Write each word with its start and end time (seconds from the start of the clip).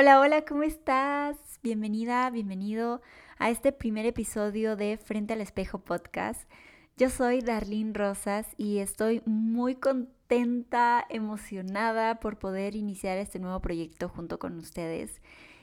Hola, 0.00 0.18
hola, 0.18 0.46
¿cómo 0.46 0.62
estás? 0.62 1.36
Bienvenida, 1.62 2.30
bienvenido 2.30 3.02
a 3.36 3.50
este 3.50 3.70
primer 3.70 4.06
episodio 4.06 4.74
de 4.74 4.96
Frente 4.96 5.34
al 5.34 5.42
Espejo 5.42 5.80
Podcast. 5.80 6.50
Yo 6.96 7.10
soy 7.10 7.42
Darlene 7.42 7.92
Rosas 7.92 8.46
y 8.56 8.78
estoy 8.78 9.20
muy 9.26 9.74
contenta, 9.74 11.04
emocionada 11.10 12.18
por 12.18 12.38
poder 12.38 12.76
iniciar 12.76 13.18
este 13.18 13.40
nuevo 13.40 13.60
proyecto 13.60 14.08
junto 14.08 14.38
con 14.38 14.56
ustedes 14.56 15.20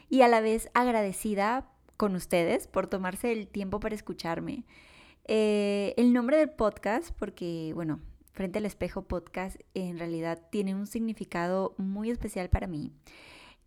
y 0.07 0.21
a 0.21 0.27
la 0.27 0.39
vez 0.39 0.69
agradecida 0.75 1.67
con 1.97 2.13
ustedes 2.13 2.67
por 2.67 2.85
tomarse 2.85 3.31
el 3.31 3.47
tiempo 3.47 3.79
para 3.79 3.95
escucharme. 3.95 4.65
Eh, 5.25 5.95
el 5.97 6.13
nombre 6.13 6.37
del 6.37 6.51
podcast, 6.51 7.09
porque 7.17 7.71
bueno, 7.73 8.01
Frente 8.33 8.59
al 8.59 8.67
Espejo 8.67 9.01
Podcast 9.01 9.59
en 9.73 9.97
realidad 9.97 10.39
tiene 10.51 10.75
un 10.75 10.85
significado 10.85 11.73
muy 11.79 12.11
especial 12.11 12.51
para 12.51 12.67
mí. 12.67 12.93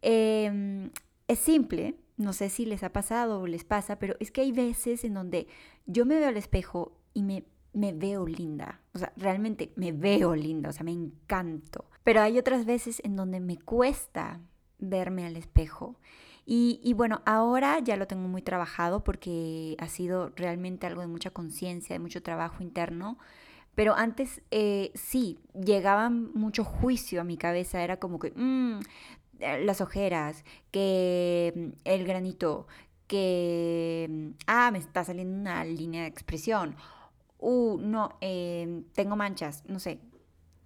Em, 0.03 0.91
es 1.29 1.39
simple, 1.39 1.96
no 2.16 2.33
sé 2.33 2.48
si 2.51 2.66
les 2.66 2.83
ha 2.83 2.93
pasado 2.93 3.41
o 3.41 3.47
les 3.47 3.65
pasa, 3.65 3.98
pero 3.98 4.16
es 4.20 4.30
que 4.30 4.43
hay 4.43 4.52
veces 4.52 5.05
en 5.05 5.15
donde 5.15 5.47
yo 5.87 6.05
me 6.05 6.19
veo 6.19 6.29
al 6.29 6.37
espejo 6.37 6.93
y 7.15 7.23
me, 7.23 7.45
me 7.73 7.93
veo 7.93 8.27
linda. 8.27 8.80
O 8.95 8.98
sea, 8.98 9.12
realmente 9.16 9.73
me 9.77 9.93
veo 9.93 10.34
linda, 10.34 10.71
o 10.71 10.73
sea, 10.73 10.84
me 10.84 10.93
encanto. 10.93 11.87
Pero 12.05 12.21
hay 12.21 12.38
otras 12.38 12.65
veces 12.65 13.01
en 13.05 13.16
donde 13.16 13.41
me 13.41 13.57
cuesta 13.59 14.41
verme 14.79 15.27
al 15.27 15.37
espejo. 15.37 15.97
Y, 16.46 16.80
y, 16.82 16.95
bueno, 16.95 17.23
ahora 17.27 17.79
ya 17.79 17.96
lo 17.96 18.07
tengo 18.07 18.27
muy 18.27 18.43
trabajado 18.43 19.05
porque 19.05 19.77
ha 19.79 19.88
sido 19.88 20.30
realmente 20.30 20.87
algo 20.87 21.02
de 21.02 21.07
mucha 21.07 21.30
conciencia, 21.30 21.95
de 21.95 22.01
mucho 22.01 22.23
trabajo 22.23 22.62
interno. 22.62 23.19
Pero 23.74 23.95
antes 23.95 24.43
eh, 24.51 24.91
sí, 24.95 25.38
llegaba 25.55 26.10
mucho 26.10 26.65
juicio 26.65 27.21
a 27.21 27.24
mi 27.24 27.37
cabeza, 27.37 27.82
era 27.82 27.98
como 27.98 28.19
que, 28.19 28.32
mmm, 28.35 28.80
las 29.41 29.80
ojeras, 29.80 30.45
que 30.71 31.53
mm, 31.55 31.69
el 31.85 32.07
granito, 32.07 32.67
que, 33.07 34.07
mm, 34.09 34.29
ah, 34.47 34.71
me 34.71 34.79
está 34.79 35.05
saliendo 35.05 35.37
una 35.38 35.65
línea 35.65 36.02
de 36.02 36.09
expresión, 36.09 36.77
uh, 37.38 37.79
no, 37.79 38.16
em, 38.21 38.85
tengo 38.93 39.16
manchas, 39.16 39.65
no 39.66 39.79
sé, 39.80 40.01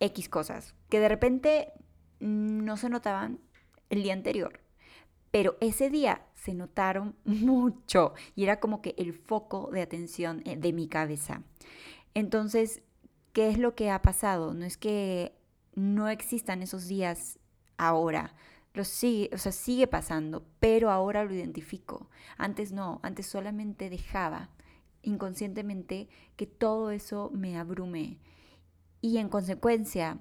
X 0.01 0.29
cosas, 0.29 0.75
que 0.91 1.01
de 1.01 1.09
repente 1.09 1.73
no 2.21 2.77
se 2.77 2.89
notaban 2.89 3.41
el 3.91 4.03
día 4.03 4.13
anterior, 4.13 4.61
pero 5.31 5.57
ese 5.61 5.91
día 5.91 6.23
se 6.35 6.55
notaron 6.55 7.17
mucho 7.25 8.15
y 8.35 8.45
era 8.45 8.61
como 8.61 8.83
que 8.83 8.95
el 8.99 9.13
foco 9.15 9.71
de 9.73 9.83
atención 9.83 10.43
eh, 10.45 10.57
de 10.57 10.73
mi 10.73 10.89
cabeza. 10.89 11.43
Entonces, 12.15 12.83
¿qué 13.33 13.49
es 13.49 13.59
lo 13.59 13.75
que 13.75 13.91
ha 13.91 14.03
pasado? 14.03 14.55
No 14.55 14.65
es 14.65 14.77
que 14.77 15.35
no 15.75 16.09
existan 16.09 16.63
esos 16.63 16.87
días 16.87 17.39
ahora, 17.79 18.35
lo 18.75 18.85
sigue, 18.85 19.31
o 19.33 19.39
sea, 19.39 19.53
sigue 19.53 19.87
pasando, 19.87 20.45
pero 20.61 20.91
ahora 20.91 21.25
lo 21.25 21.33
identifico. 21.33 22.11
Antes 22.37 22.73
no, 22.73 23.01
antes 23.03 23.27
solamente 23.27 23.89
dejaba 23.89 24.51
inconscientemente 25.03 26.09
que 26.37 26.47
todo 26.47 26.91
eso 26.91 27.31
me 27.33 27.57
abrume. 27.57 28.19
Y 29.01 29.19
en 29.19 29.29
consecuencia, 29.29 30.19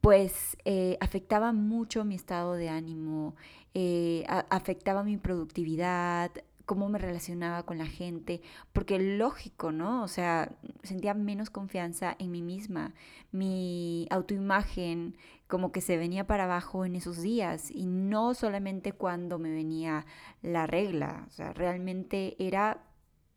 pues 0.00 0.56
eh, 0.64 0.98
afectaba 1.00 1.52
mucho 1.52 2.04
mi 2.04 2.14
estado 2.14 2.54
de 2.54 2.68
ánimo, 2.68 3.34
eh, 3.74 4.24
afectaba 4.50 5.02
mi 5.02 5.16
productividad, 5.16 6.30
cómo 6.68 6.90
me 6.90 6.98
relacionaba 6.98 7.62
con 7.62 7.78
la 7.78 7.86
gente, 7.86 8.42
porque 8.74 8.98
lógico, 8.98 9.72
¿no? 9.72 10.02
O 10.02 10.08
sea, 10.08 10.52
sentía 10.82 11.14
menos 11.14 11.48
confianza 11.48 12.14
en 12.18 12.30
mí 12.30 12.42
misma, 12.42 12.92
mi 13.32 14.06
autoimagen 14.10 15.16
como 15.48 15.72
que 15.72 15.80
se 15.80 15.96
venía 15.96 16.26
para 16.26 16.44
abajo 16.44 16.84
en 16.84 16.94
esos 16.94 17.20
días 17.20 17.70
y 17.70 17.86
no 17.86 18.34
solamente 18.34 18.92
cuando 18.92 19.38
me 19.38 19.50
venía 19.50 20.06
la 20.42 20.66
regla, 20.66 21.24
o 21.26 21.30
sea, 21.30 21.52
realmente 21.52 22.36
era 22.38 22.84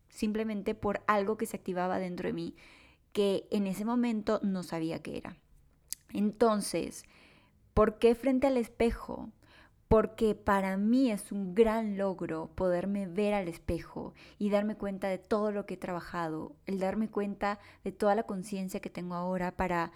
simplemente 0.10 0.76
por 0.76 1.02
algo 1.08 1.38
que 1.38 1.46
se 1.46 1.58
activaba 1.58 1.98
dentro 1.98 2.28
de 2.28 2.34
mí 2.34 2.56
que 3.14 3.48
en 3.50 3.66
ese 3.66 3.86
momento 3.86 4.40
no 4.44 4.62
sabía 4.62 5.02
qué 5.02 5.18
era. 5.18 5.38
Entonces, 6.14 7.06
¿por 7.74 7.98
qué 7.98 8.14
frente 8.14 8.48
al 8.48 8.58
espejo? 8.58 9.32
porque 9.92 10.36
para 10.36 10.78
mí 10.78 11.12
es 11.12 11.34
un 11.34 11.54
gran 11.54 11.98
logro 11.98 12.50
poderme 12.56 13.08
ver 13.08 13.34
al 13.34 13.50
espejo 13.50 14.14
y 14.40 14.50
darme 14.50 14.78
cuenta 14.78 15.10
de 15.10 15.18
todo 15.18 15.52
lo 15.52 15.66
que 15.66 15.74
he 15.74 15.78
trabajado, 15.78 16.56
el 16.66 16.80
darme 16.80 17.10
cuenta 17.10 17.60
de 17.84 17.92
toda 17.92 18.16
la 18.16 18.24
conciencia 18.24 18.80
que 18.80 18.90
tengo 18.90 19.16
ahora 19.16 19.52
para 19.52 19.92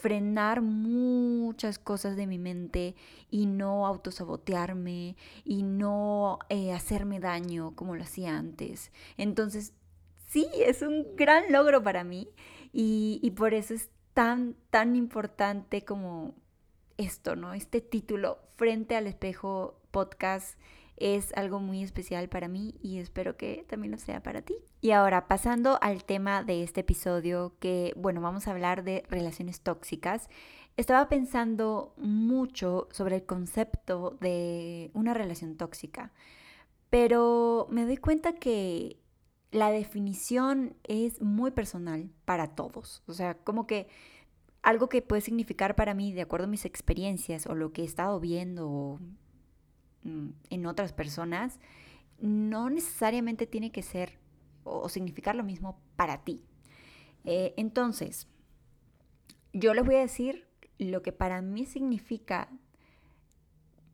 frenar 0.00 0.62
muchas 0.62 1.78
cosas 1.78 2.16
de 2.16 2.26
mi 2.26 2.38
mente 2.38 2.94
y 3.30 3.46
no 3.46 3.86
autosabotearme 3.86 5.16
y 5.44 5.62
no 5.62 6.38
eh, 6.48 6.72
hacerme 6.72 7.20
daño 7.20 7.74
como 7.74 7.96
lo 7.96 8.02
hacía 8.02 8.36
antes. 8.36 8.92
Entonces, 9.16 9.72
sí, 10.26 10.48
es 10.54 10.82
un 10.82 11.06
gran 11.16 11.52
logro 11.52 11.82
para 11.82 12.04
mí 12.04 12.28
y, 12.72 13.20
y 13.22 13.32
por 13.32 13.54
eso 13.54 13.74
es 13.74 13.90
tan, 14.14 14.56
tan 14.70 14.96
importante 14.96 15.84
como 15.84 16.34
esto, 16.96 17.36
¿no? 17.36 17.54
Este 17.54 17.80
título, 17.80 18.38
Frente 18.56 18.96
al 18.96 19.06
Espejo 19.06 19.80
Podcast, 19.90 20.58
es 21.00 21.32
algo 21.36 21.60
muy 21.60 21.82
especial 21.82 22.28
para 22.28 22.48
mí 22.48 22.74
y 22.82 22.98
espero 22.98 23.36
que 23.36 23.64
también 23.68 23.92
lo 23.92 23.98
sea 23.98 24.22
para 24.22 24.42
ti. 24.42 24.56
Y 24.80 24.92
ahora, 24.92 25.28
pasando 25.28 25.78
al 25.82 26.04
tema 26.04 26.42
de 26.42 26.62
este 26.62 26.80
episodio, 26.80 27.54
que, 27.60 27.92
bueno, 27.96 28.20
vamos 28.20 28.46
a 28.46 28.52
hablar 28.52 28.84
de 28.84 29.04
relaciones 29.08 29.60
tóxicas. 29.60 30.28
Estaba 30.76 31.08
pensando 31.08 31.94
mucho 31.96 32.88
sobre 32.92 33.16
el 33.16 33.26
concepto 33.26 34.16
de 34.20 34.90
una 34.94 35.14
relación 35.14 35.56
tóxica, 35.56 36.12
pero 36.90 37.66
me 37.70 37.84
doy 37.84 37.96
cuenta 37.96 38.34
que 38.34 38.98
la 39.50 39.70
definición 39.70 40.76
es 40.84 41.20
muy 41.20 41.50
personal 41.50 42.10
para 42.24 42.54
todos. 42.54 43.02
O 43.06 43.12
sea, 43.12 43.34
como 43.34 43.66
que 43.66 43.88
algo 44.62 44.88
que 44.88 45.02
puede 45.02 45.22
significar 45.22 45.74
para 45.74 45.94
mí, 45.94 46.12
de 46.12 46.22
acuerdo 46.22 46.46
a 46.46 46.50
mis 46.50 46.64
experiencias 46.64 47.46
o 47.46 47.54
lo 47.54 47.72
que 47.72 47.82
he 47.82 47.84
estado 47.84 48.20
viendo 48.20 49.00
en 50.50 50.66
otras 50.66 50.92
personas, 50.92 51.58
no 52.20 52.70
necesariamente 52.70 53.46
tiene 53.46 53.70
que 53.70 53.82
ser 53.82 54.18
o 54.64 54.88
significar 54.88 55.34
lo 55.34 55.44
mismo 55.44 55.80
para 55.96 56.24
ti. 56.24 56.42
Eh, 57.24 57.54
entonces, 57.56 58.28
yo 59.52 59.74
les 59.74 59.84
voy 59.84 59.96
a 59.96 60.00
decir 60.00 60.46
lo 60.78 61.02
que 61.02 61.12
para 61.12 61.42
mí 61.42 61.66
significa 61.66 62.48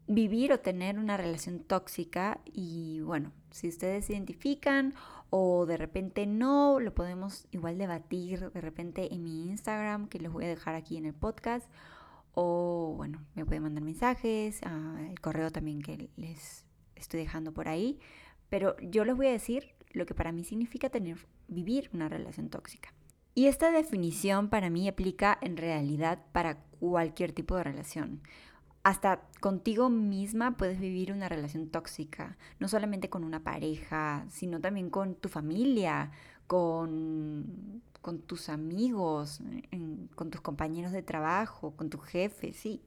vivir 0.07 0.53
o 0.53 0.61
tener 0.61 0.99
una 0.99 1.17
relación 1.17 1.61
tóxica 1.61 2.41
y 2.45 3.01
bueno, 3.01 3.33
si 3.51 3.69
ustedes 3.69 4.05
se 4.05 4.13
identifican 4.13 4.95
o 5.31 5.65
de 5.65 5.77
repente 5.79 6.27
no, 6.27 6.79
lo 6.79 6.95
podemos 6.95 7.47
igual 7.53 7.79
debatir 7.79 8.51
de 8.53 8.61
repente 8.61 9.15
en 9.15 9.23
mi 9.23 9.49
Instagram 9.49 10.09
que 10.09 10.19
les 10.19 10.31
voy 10.31 10.45
a 10.45 10.49
dejar 10.49 10.75
aquí 10.75 10.99
en 10.99 11.07
el 11.07 11.15
podcast 11.15 11.69
o 12.35 12.95
bueno, 12.97 13.25
me 13.35 13.45
pueden 13.45 13.63
mandar 13.63 13.83
mensajes, 13.83 14.61
el 15.09 15.21
correo 15.21 15.51
también 15.51 15.83
que 15.83 16.11
les 16.17 16.65
estoy 16.95 17.21
dejando 17.21 17.53
por 17.53 17.69
ahí, 17.69 17.99
pero 18.49 18.77
yo 18.81 19.05
les 19.05 19.17
voy 19.17 19.29
a 19.29 19.33
decir 19.33 19.75
lo 19.93 20.07
que 20.07 20.15
para 20.15 20.33
mí 20.33 20.45
significa 20.45 20.91
tener 20.91 21.27
vivir 21.49 21.91
una 21.93 22.09
relación 22.09 22.51
tóxica. 22.51 22.93
Y 23.35 23.47
esta 23.47 23.71
definición 23.71 24.49
para 24.49 24.71
mí 24.71 24.89
aplica 24.89 25.37
en 25.41 25.57
realidad 25.57 26.21
para 26.33 26.59
cualquier 26.79 27.33
tipo 27.33 27.57
de 27.57 27.65
relación 27.65 28.21
hasta 28.85 29.23
contigo 29.41 29.89
misma 29.89 30.59
puedes 30.59 30.79
vivir 30.79 31.11
una 31.11 31.29
relación 31.29 31.69
tóxica, 31.71 32.37
no 32.61 32.69
solamente 32.69 33.09
con 33.09 33.25
una 33.25 33.43
pareja, 33.43 34.27
sino 34.29 34.61
también 34.61 34.91
con 34.91 35.15
tu 35.15 35.31
familia, 35.31 36.13
con, 36.47 37.83
con 38.05 38.19
tus 38.19 38.51
amigos, 38.51 39.41
con 40.15 40.29
tus 40.29 40.43
compañeros 40.43 40.93
de 40.93 41.03
trabajo, 41.03 41.75
con 41.75 41.89
tu 41.89 41.97
jefe, 41.97 42.53
sí. 42.53 42.83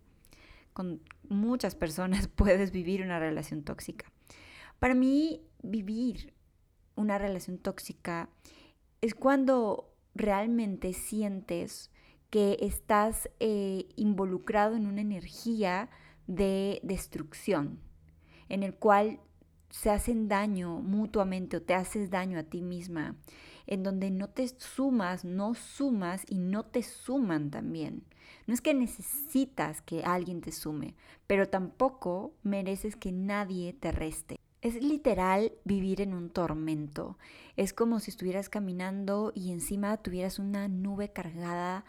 Con 0.73 1.01
muchas 1.27 1.73
personas 1.73 2.27
puedes 2.35 2.71
vivir 2.71 3.01
una 3.01 3.17
relación 3.17 3.63
tóxica. 3.63 4.05
Para 4.77 4.93
mí, 4.93 5.41
vivir 5.63 6.35
una 6.95 7.17
relación 7.17 7.57
tóxica 7.57 8.29
es 9.01 9.15
cuando 9.15 9.91
realmente 10.13 10.93
sientes 10.93 11.89
que 12.29 12.59
estás 12.61 13.27
eh, 13.39 13.87
involucrado 13.95 14.75
en 14.75 14.85
una 14.85 15.01
energía 15.01 15.89
de 16.27 16.79
destrucción, 16.83 17.79
en 18.49 18.61
el 18.61 18.75
cual 18.75 19.19
se 19.71 19.89
hacen 19.89 20.27
daño 20.27 20.79
mutuamente 20.79 21.57
o 21.57 21.63
te 21.63 21.73
haces 21.73 22.11
daño 22.11 22.37
a 22.37 22.43
ti 22.43 22.61
misma, 22.61 23.15
en 23.67 23.83
donde 23.83 24.09
no 24.09 24.29
te 24.29 24.47
sumas, 24.47 25.23
no 25.23 25.53
sumas 25.53 26.23
y 26.27 26.39
no 26.39 26.63
te 26.63 26.81
suman 26.81 27.51
también. 27.51 28.03
No 28.47 28.53
es 28.53 28.61
que 28.61 28.73
necesitas 28.73 29.81
que 29.81 30.03
alguien 30.03 30.41
te 30.41 30.51
sume, 30.51 30.95
pero 31.27 31.47
tampoco 31.47 32.33
mereces 32.43 32.95
que 32.95 33.11
nadie 33.11 33.73
te 33.73 33.91
reste. 33.91 34.39
Es 34.61 34.81
literal 34.81 35.51
vivir 35.65 36.01
en 36.01 36.13
un 36.13 36.29
tormento. 36.29 37.17
Es 37.57 37.73
como 37.73 37.99
si 37.99 38.11
estuvieras 38.11 38.49
caminando 38.49 39.31
y 39.35 39.51
encima 39.51 39.97
tuvieras 39.97 40.39
una 40.39 40.67
nube 40.67 41.11
cargada 41.11 41.85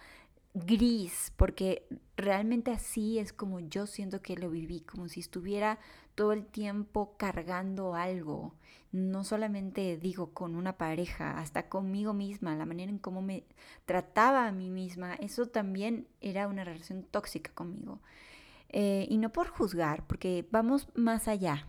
gris, 0.54 1.32
porque 1.36 1.86
realmente 2.16 2.70
así 2.70 3.18
es 3.18 3.32
como 3.32 3.60
yo 3.60 3.86
siento 3.86 4.20
que 4.20 4.36
lo 4.36 4.50
viví, 4.50 4.80
como 4.80 5.08
si 5.08 5.20
estuviera 5.20 5.78
todo 6.18 6.32
el 6.32 6.46
tiempo 6.46 7.14
cargando 7.16 7.94
algo, 7.94 8.52
no 8.90 9.22
solamente 9.22 9.96
digo 9.98 10.34
con 10.34 10.56
una 10.56 10.76
pareja, 10.76 11.38
hasta 11.38 11.68
conmigo 11.68 12.12
misma, 12.12 12.56
la 12.56 12.66
manera 12.66 12.90
en 12.90 12.98
cómo 12.98 13.22
me 13.22 13.44
trataba 13.86 14.48
a 14.48 14.50
mí 14.50 14.68
misma, 14.68 15.14
eso 15.14 15.46
también 15.46 16.08
era 16.20 16.48
una 16.48 16.64
relación 16.64 17.04
tóxica 17.04 17.52
conmigo. 17.54 18.00
Eh, 18.70 19.06
y 19.08 19.18
no 19.18 19.30
por 19.30 19.46
juzgar, 19.46 20.08
porque 20.08 20.44
vamos 20.50 20.88
más 20.96 21.28
allá, 21.28 21.68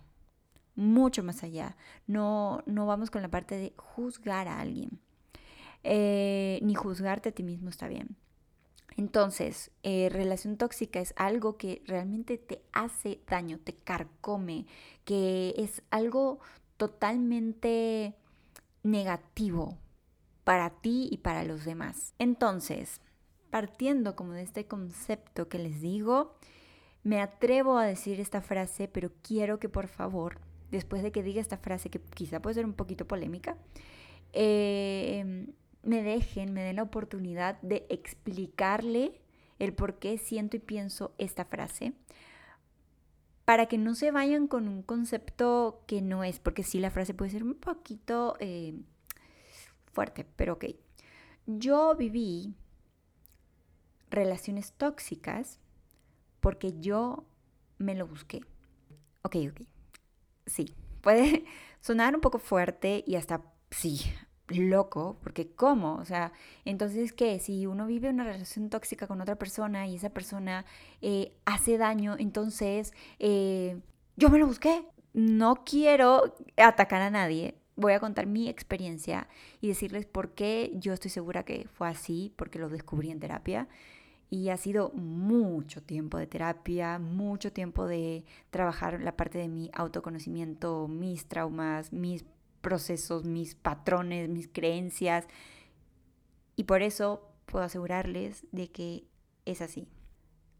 mucho 0.75 1.22
más 1.22 1.44
allá. 1.44 1.78
No, 2.07 2.63
no 2.66 2.88
vamos 2.88 3.12
con 3.12 3.22
la 3.22 3.30
parte 3.30 3.54
de 3.54 3.74
juzgar 3.78 4.48
a 4.48 4.60
alguien. 4.60 5.00
Eh, 5.84 6.57
ni 6.63 6.74
juzgarte 6.74 7.30
a 7.30 7.34
ti 7.34 7.44
mismo 7.44 7.69
está 7.69 7.88
bien. 7.88 8.18
Entonces, 9.00 9.72
eh, 9.81 10.10
relación 10.12 10.57
tóxica 10.57 11.00
es 11.00 11.13
algo 11.16 11.56
que 11.56 11.81
realmente 11.88 12.38
te 12.38 12.62
hace 12.74 13.22
daño, 13.30 13.57
te 13.57 13.72
carcome, 13.72 14.66
que 15.06 15.54
es 15.57 15.81
algo 15.90 16.42
totalmente 16.75 18.13
negativo 18.84 19.78
para 20.44 20.81
ti 20.81 21.07
y 21.10 21.19
para 21.19 21.46
los 21.46 21.63
demás. 21.63 22.13
Entonces, 22.19 23.00
partiendo 23.50 24.18
como 24.18 24.34
de 24.34 24.42
este 24.42 24.66
concepto 24.66 25.48
que 25.48 25.60
les 25.60 25.80
digo, 25.80 26.36
me 27.01 27.22
atrevo 27.22 27.78
a 27.78 27.86
decir 27.86 28.19
esta 28.19 28.42
frase, 28.42 28.90
pero 28.90 29.12
quiero 29.22 29.60
que 29.60 29.69
por 29.69 29.88
favor, 29.88 30.42
después 30.72 31.04
de 31.04 31.13
que 31.13 31.24
diga 31.24 31.40
esta 31.40 31.57
frase, 31.57 31.90
que 31.90 32.01
quizá 32.01 32.42
puede 32.42 32.56
ser 32.56 32.66
un 32.66 32.74
poquito 32.74 33.07
polémica, 33.07 33.56
eh, 34.34 35.48
me 35.83 36.03
dejen, 36.03 36.53
me 36.53 36.63
den 36.63 36.77
la 36.77 36.83
oportunidad 36.83 37.61
de 37.61 37.85
explicarle 37.89 39.21
el 39.59 39.73
por 39.73 39.99
qué 39.99 40.17
siento 40.17 40.57
y 40.57 40.59
pienso 40.59 41.13
esta 41.17 41.45
frase, 41.45 41.93
para 43.45 43.65
que 43.65 43.77
no 43.77 43.95
se 43.95 44.11
vayan 44.11 44.47
con 44.47 44.67
un 44.67 44.83
concepto 44.83 45.83
que 45.87 46.01
no 46.01 46.23
es, 46.23 46.39
porque 46.39 46.63
sí 46.63 46.79
la 46.79 46.91
frase 46.91 47.13
puede 47.13 47.31
ser 47.31 47.43
un 47.43 47.55
poquito 47.55 48.35
eh, 48.39 48.79
fuerte, 49.91 50.25
pero 50.35 50.53
ok. 50.53 50.65
Yo 51.47 51.95
viví 51.95 52.53
relaciones 54.11 54.73
tóxicas 54.73 55.59
porque 56.39 56.79
yo 56.79 57.25
me 57.79 57.95
lo 57.95 58.05
busqué. 58.05 58.41
Ok, 59.23 59.35
ok. 59.49 59.61
Sí, 60.45 60.73
puede 61.01 61.45
sonar 61.81 62.15
un 62.15 62.21
poco 62.21 62.39
fuerte 62.39 63.03
y 63.07 63.15
hasta, 63.15 63.41
sí, 63.71 63.99
loco, 64.51 65.18
porque 65.22 65.51
¿cómo? 65.51 65.96
O 65.96 66.06
sea, 66.06 66.31
entonces, 66.66 67.13
¿qué? 67.13 67.40
Si 67.40 67.66
uno 67.68 67.86
vive 67.88 68.10
una 68.10 68.24
relación 68.24 68.69
tóxica 68.69 69.07
con 69.07 69.22
otra 69.22 69.36
persona 69.36 69.88
y 69.88 69.96
esa 69.96 70.10
persona 70.10 70.66
eh, 71.01 71.34
hace 71.46 71.78
daño, 71.78 72.16
entonces 72.18 72.94
eh, 73.19 73.80
yo 74.18 74.30
me 74.30 74.40
lo 74.40 74.48
busqué. 74.48 74.84
No 75.13 75.63
quiero 75.66 76.36
atacar 76.57 77.01
a 77.01 77.10
nadie. 77.10 77.56
Voy 77.75 77.94
a 77.94 78.00
contar 78.00 78.25
mi 78.28 78.50
experiencia 78.50 79.28
y 79.62 79.69
decirles 79.69 80.06
por 80.06 80.31
qué 80.34 80.72
yo 80.75 80.94
estoy 80.94 81.10
segura 81.10 81.44
que 81.44 81.68
fue 81.74 81.88
así, 81.88 82.34
porque 82.36 82.60
lo 82.60 82.69
descubrí 82.69 83.10
en 83.12 83.19
terapia. 83.19 83.68
Y 84.30 84.50
ha 84.50 84.57
sido 84.57 84.92
mucho 84.92 85.81
tiempo 85.81 86.18
de 86.19 86.28
terapia, 86.28 87.00
mucho 87.00 87.51
tiempo 87.51 87.88
de 87.88 88.25
trabajar 88.51 89.01
la 89.01 89.18
parte 89.18 89.40
de 89.40 89.48
mi 89.48 89.72
autoconocimiento, 89.74 90.88
mis 90.88 91.25
traumas, 91.25 91.92
mis 91.92 92.25
procesos, 92.61 93.25
mis 93.25 93.56
patrones, 93.56 94.29
mis 94.29 94.47
creencias. 94.47 95.27
Y 96.56 96.65
por 96.65 96.81
eso 96.81 97.29
puedo 97.45 97.65
asegurarles 97.65 98.45
de 98.51 98.69
que 98.71 99.06
es 99.45 99.61
así. 99.61 99.88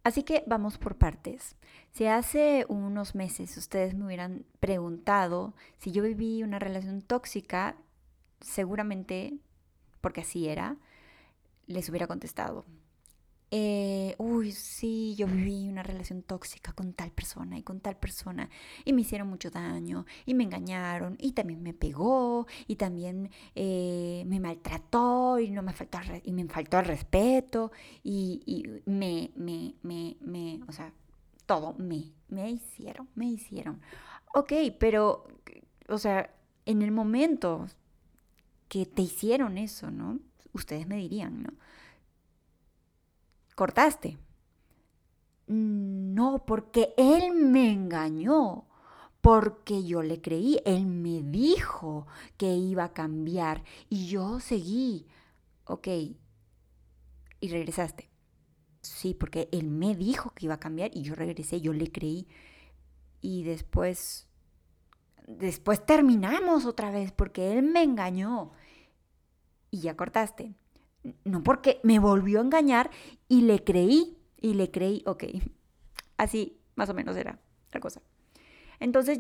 Así 0.04 0.24
que 0.24 0.44
vamos 0.48 0.78
por 0.78 0.98
partes. 0.98 1.56
Si 1.92 2.06
hace 2.06 2.66
unos 2.69 3.16
meses 3.16 3.56
ustedes 3.57 3.94
me 3.94 4.06
hubieran 4.06 4.46
preguntado 4.60 5.54
si 5.78 5.92
yo 5.92 6.04
viví 6.04 6.42
una 6.42 6.57
relación 6.57 7.01
tóxica, 7.01 7.75
seguramente, 8.40 9.38
porque 10.02 10.22
así 10.22 10.48
era, 10.48 10.78
les 11.68 11.90
hubiera 11.90 12.07
contestado, 12.07 12.66
eh, 13.51 14.16
uy, 14.19 14.51
sí, 14.51 15.16
yo 15.16 15.25
viví 15.25 15.68
una 15.68 15.81
relación 15.81 16.22
tóxica 16.22 16.72
con 16.74 16.94
tal 16.94 17.12
persona 17.12 17.57
y 17.57 17.63
con 17.63 17.80
tal 17.80 17.98
persona 17.98 18.50
y 18.86 18.94
me 18.94 19.01
hicieron 19.01 19.28
mucho 19.28 19.50
daño 19.50 20.06
y 20.25 20.36
me 20.36 20.44
engañaron 20.44 21.18
y 21.19 21.31
también 21.31 21.63
me 21.63 21.74
pegó 21.74 22.46
y 22.68 22.75
también 22.75 23.31
eh, 23.56 24.24
me 24.28 24.40
maltrató 24.40 25.40
y 25.40 25.50
no 25.50 25.63
me 25.63 25.74
faltó 25.74 26.00
y 26.24 26.31
me 26.31 26.48
faltó 26.48 26.80
el 26.80 26.86
respeto 26.86 27.72
y, 28.04 28.42
y 28.46 28.90
me, 28.90 29.31
me, 29.36 29.74
me, 29.81 30.18
me, 30.22 30.62
o 30.68 30.72
sea, 30.72 30.94
todo 31.48 31.74
me, 31.80 32.12
me 32.28 32.52
hicieron, 32.52 33.10
me 33.16 33.25
hicieron. 33.25 33.81
Ok, 34.36 34.54
pero, 34.80 35.25
o 35.88 35.98
sea, 35.98 36.31
en 36.66 36.84
el 36.84 36.92
momento 36.92 37.66
que 38.68 38.86
te 38.86 39.02
hicieron 39.02 39.57
eso, 39.57 39.90
¿no? 39.90 40.19
Ustedes 40.54 40.88
me 40.88 40.98
dirían, 40.98 41.42
¿no? 41.42 41.54
Cortaste. 43.60 44.18
No, 45.48 46.46
porque 46.46 46.94
él 46.96 47.34
me 47.34 47.74
engañó, 47.74 48.70
porque 49.20 49.84
yo 49.84 50.02
le 50.02 50.22
creí, 50.22 50.62
él 50.64 50.86
me 50.86 51.22
dijo 51.24 52.08
que 52.38 52.56
iba 52.56 52.86
a 52.86 52.94
cambiar 52.94 53.66
y 53.90 54.08
yo 54.08 54.40
seguí. 54.40 55.08
Ok, 55.66 55.90
y 57.42 57.50
regresaste. 57.50 58.10
Sí, 58.82 59.14
porque 59.14 59.50
él 59.52 59.70
me 59.70 59.94
dijo 59.94 60.30
que 60.30 60.46
iba 60.46 60.54
a 60.54 60.60
cambiar 60.62 60.92
y 60.94 61.02
yo 61.02 61.14
regresé, 61.14 61.60
yo 61.60 61.74
le 61.74 61.92
creí. 61.92 62.30
Y 63.20 63.44
después, 63.44 64.30
después 65.28 65.86
terminamos 65.86 66.66
otra 66.66 66.92
vez 66.92 67.12
porque 67.12 67.58
él 67.58 67.64
me 67.64 67.84
engañó. 67.84 68.54
Y 69.70 69.82
ya 69.82 69.98
cortaste 69.98 70.56
no 71.24 71.44
porque 71.44 71.80
me 71.84 72.00
volvió 72.00 72.40
a 72.40 72.44
engañar 72.44 72.90
y 73.28 73.42
le 73.42 73.63
creí, 73.63 74.18
y 74.38 74.54
le 74.54 74.72
creí, 74.72 75.04
ok, 75.06 75.25
así 76.18 76.57
más 76.75 76.90
o 76.90 76.94
menos 76.94 77.16
era 77.18 77.40
la 77.72 77.80
cosa. 77.80 78.01
Entonces 78.80 79.19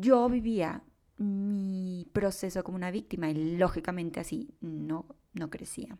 yo 0.00 0.28
vivía 0.28 0.82
mi 1.18 2.08
proceso 2.12 2.62
como 2.64 2.76
una 2.76 2.90
víctima 2.90 3.30
y 3.30 3.56
lógicamente 3.56 4.20
así 4.20 4.54
no, 4.60 5.06
no 5.34 5.50
crecía. 5.50 5.98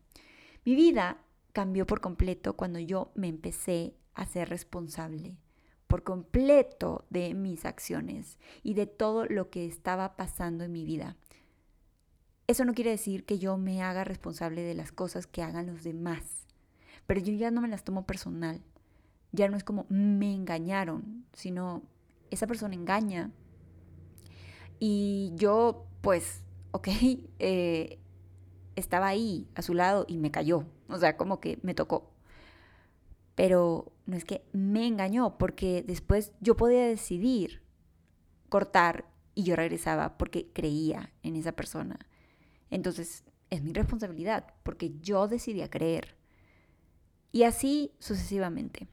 Mi 0.64 0.74
vida 0.74 1.24
cambió 1.52 1.86
por 1.86 2.00
completo 2.00 2.56
cuando 2.56 2.78
yo 2.78 3.12
me 3.14 3.28
empecé 3.28 3.96
a 4.14 4.26
ser 4.26 4.48
responsable 4.48 5.38
por 5.86 6.04
completo 6.04 7.04
de 7.10 7.34
mis 7.34 7.66
acciones 7.66 8.38
y 8.62 8.72
de 8.72 8.86
todo 8.86 9.26
lo 9.26 9.50
que 9.50 9.66
estaba 9.66 10.16
pasando 10.16 10.64
en 10.64 10.72
mi 10.72 10.86
vida. 10.86 11.18
Eso 12.52 12.66
no 12.66 12.74
quiere 12.74 12.90
decir 12.90 13.24
que 13.24 13.38
yo 13.38 13.56
me 13.56 13.82
haga 13.82 14.04
responsable 14.04 14.60
de 14.60 14.74
las 14.74 14.92
cosas 14.92 15.26
que 15.26 15.42
hagan 15.42 15.68
los 15.68 15.84
demás, 15.84 16.46
pero 17.06 17.18
yo 17.18 17.32
ya 17.32 17.50
no 17.50 17.62
me 17.62 17.68
las 17.68 17.82
tomo 17.82 18.04
personal. 18.04 18.60
Ya 19.30 19.48
no 19.48 19.56
es 19.56 19.64
como 19.64 19.86
me 19.88 20.34
engañaron, 20.34 21.24
sino 21.32 21.82
esa 22.30 22.46
persona 22.46 22.74
engaña. 22.74 23.30
Y 24.78 25.32
yo, 25.34 25.86
pues, 26.02 26.42
ok, 26.72 26.88
eh, 27.38 27.98
estaba 28.76 29.06
ahí 29.06 29.48
a 29.54 29.62
su 29.62 29.72
lado 29.72 30.04
y 30.06 30.18
me 30.18 30.30
cayó. 30.30 30.66
O 30.90 30.98
sea, 30.98 31.16
como 31.16 31.40
que 31.40 31.58
me 31.62 31.72
tocó. 31.72 32.12
Pero 33.34 33.94
no 34.04 34.14
es 34.14 34.26
que 34.26 34.44
me 34.52 34.86
engañó, 34.86 35.38
porque 35.38 35.82
después 35.86 36.32
yo 36.42 36.54
podía 36.54 36.86
decidir 36.86 37.62
cortar 38.50 39.06
y 39.34 39.44
yo 39.44 39.56
regresaba 39.56 40.18
porque 40.18 40.50
creía 40.52 41.14
en 41.22 41.36
esa 41.36 41.52
persona. 41.52 41.98
Entonces 42.72 43.22
es 43.50 43.62
mi 43.62 43.74
responsabilidad 43.74 44.54
porque 44.62 44.98
yo 45.00 45.28
decidí 45.28 45.60
a 45.60 45.68
creer. 45.68 46.16
Y 47.30 47.42
así 47.44 47.92
sucesivamente. 47.98 48.88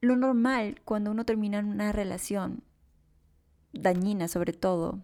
Lo 0.00 0.16
normal 0.16 0.80
cuando 0.84 1.10
uno 1.10 1.26
termina 1.26 1.58
una 1.58 1.90
relación, 1.90 2.62
dañina 3.72 4.28
sobre 4.28 4.52
todo, 4.52 5.02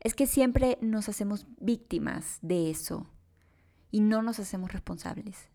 es 0.00 0.14
que 0.14 0.26
siempre 0.26 0.76
nos 0.82 1.08
hacemos 1.08 1.46
víctimas 1.58 2.38
de 2.42 2.70
eso 2.70 3.06
y 3.90 4.00
no 4.00 4.20
nos 4.20 4.38
hacemos 4.38 4.70
responsables. 4.72 5.48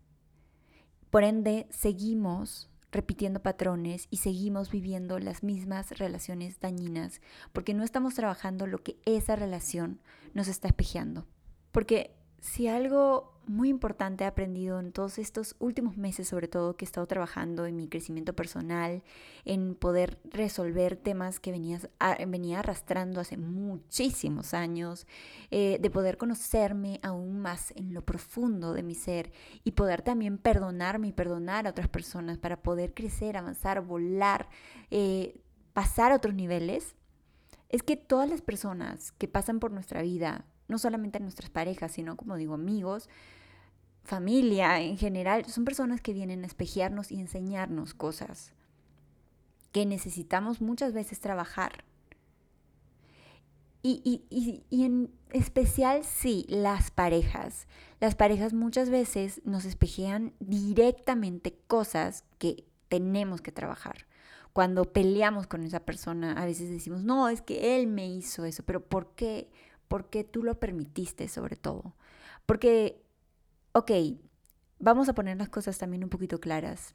Por 1.10 1.22
ende, 1.22 1.68
seguimos 1.70 2.68
repitiendo 2.96 3.40
patrones 3.40 4.08
y 4.10 4.16
seguimos 4.16 4.70
viviendo 4.70 5.18
las 5.18 5.42
mismas 5.42 5.90
relaciones 5.98 6.58
dañinas 6.58 7.20
porque 7.52 7.74
no 7.74 7.84
estamos 7.84 8.14
trabajando 8.14 8.66
lo 8.66 8.78
que 8.82 8.98
esa 9.04 9.36
relación 9.36 10.00
nos 10.34 10.48
está 10.48 10.68
espejeando. 10.68 11.26
Porque 11.72 12.16
si 12.40 12.68
algo 12.68 13.35
muy 13.46 13.68
importante 13.68 14.24
he 14.24 14.26
aprendido 14.26 14.80
en 14.80 14.92
todos 14.92 15.18
estos 15.18 15.56
últimos 15.58 15.96
meses, 15.96 16.28
sobre 16.28 16.48
todo 16.48 16.76
que 16.76 16.84
he 16.84 16.86
estado 16.86 17.06
trabajando 17.06 17.66
en 17.66 17.76
mi 17.76 17.88
crecimiento 17.88 18.34
personal, 18.34 19.02
en 19.44 19.74
poder 19.74 20.18
resolver 20.24 20.96
temas 20.96 21.40
que 21.40 21.52
venías, 21.52 21.88
venía 22.26 22.60
arrastrando 22.60 23.20
hace 23.20 23.36
muchísimos 23.36 24.54
años, 24.54 25.06
eh, 25.50 25.78
de 25.80 25.90
poder 25.90 26.16
conocerme 26.16 27.00
aún 27.02 27.40
más 27.40 27.72
en 27.76 27.94
lo 27.94 28.04
profundo 28.04 28.72
de 28.72 28.82
mi 28.82 28.94
ser 28.94 29.32
y 29.64 29.72
poder 29.72 30.02
también 30.02 30.38
perdonarme 30.38 31.08
y 31.08 31.12
perdonar 31.12 31.66
a 31.66 31.70
otras 31.70 31.88
personas 31.88 32.38
para 32.38 32.62
poder 32.62 32.94
crecer, 32.94 33.36
avanzar, 33.36 33.80
volar, 33.80 34.48
eh, 34.90 35.40
pasar 35.72 36.12
a 36.12 36.16
otros 36.16 36.34
niveles. 36.34 36.94
Es 37.68 37.82
que 37.82 37.96
todas 37.96 38.28
las 38.28 38.42
personas 38.42 39.12
que 39.12 39.28
pasan 39.28 39.60
por 39.60 39.72
nuestra 39.72 40.02
vida, 40.02 40.44
no 40.68 40.78
solamente 40.78 41.20
nuestras 41.20 41.50
parejas, 41.50 41.92
sino 41.92 42.16
como 42.16 42.36
digo 42.36 42.54
amigos, 42.54 43.08
familia 44.06 44.80
en 44.80 44.96
general, 44.96 45.44
son 45.46 45.64
personas 45.64 46.00
que 46.00 46.12
vienen 46.12 46.44
a 46.44 46.46
espejearnos 46.46 47.12
y 47.12 47.20
enseñarnos 47.20 47.94
cosas 47.94 48.52
que 49.72 49.84
necesitamos 49.84 50.62
muchas 50.62 50.94
veces 50.94 51.20
trabajar. 51.20 51.84
Y, 53.82 54.24
y, 54.30 54.84
en 54.84 55.10
especial, 55.30 56.02
sí, 56.02 56.44
las 56.48 56.90
parejas. 56.90 57.68
Las 58.00 58.16
parejas 58.16 58.52
muchas 58.52 58.90
veces 58.90 59.42
nos 59.44 59.64
espejean 59.64 60.32
directamente 60.40 61.56
cosas 61.68 62.24
que 62.38 62.64
tenemos 62.88 63.42
que 63.42 63.52
trabajar. 63.52 64.06
Cuando 64.52 64.92
peleamos 64.92 65.46
con 65.46 65.62
esa 65.62 65.80
persona, 65.80 66.32
a 66.32 66.46
veces 66.46 66.70
decimos, 66.70 67.04
no, 67.04 67.28
es 67.28 67.42
que 67.42 67.76
él 67.76 67.86
me 67.86 68.08
hizo 68.08 68.44
eso, 68.44 68.64
pero 68.64 68.82
¿por 68.82 69.14
qué? 69.14 69.50
¿Por 69.86 70.10
qué 70.10 70.24
tú 70.24 70.42
lo 70.42 70.58
permitiste 70.58 71.28
sobre 71.28 71.54
todo? 71.54 71.94
Porque 72.44 73.05
ok, 73.76 73.90
vamos 74.78 75.10
a 75.10 75.14
poner 75.14 75.36
las 75.36 75.50
cosas 75.50 75.76
también 75.76 76.02
un 76.02 76.08
poquito 76.08 76.40
claras. 76.40 76.94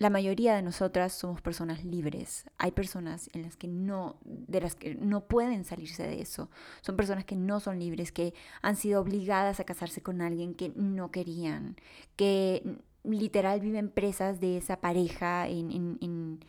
La 0.00 0.10
mayoría 0.10 0.56
de 0.56 0.62
nosotras 0.62 1.12
somos 1.12 1.40
personas 1.40 1.84
libres. 1.84 2.50
Hay 2.58 2.72
personas 2.72 3.30
en 3.34 3.42
las 3.42 3.56
que 3.56 3.68
no, 3.68 4.18
de 4.24 4.60
las 4.60 4.74
que 4.74 4.96
no 4.96 5.28
pueden 5.28 5.64
salirse 5.64 6.02
de 6.02 6.20
eso. 6.20 6.50
Son 6.80 6.96
personas 6.96 7.24
que 7.24 7.36
no 7.36 7.60
son 7.60 7.78
libres, 7.78 8.10
que 8.10 8.34
han 8.62 8.74
sido 8.74 9.00
obligadas 9.00 9.60
a 9.60 9.64
casarse 9.64 10.02
con 10.02 10.20
alguien 10.20 10.54
que 10.54 10.72
no 10.74 11.12
querían, 11.12 11.76
que 12.16 12.80
literal 13.04 13.60
viven 13.60 13.90
presas 13.90 14.40
de 14.40 14.56
esa 14.56 14.80
pareja 14.80 15.46
en, 15.46 16.40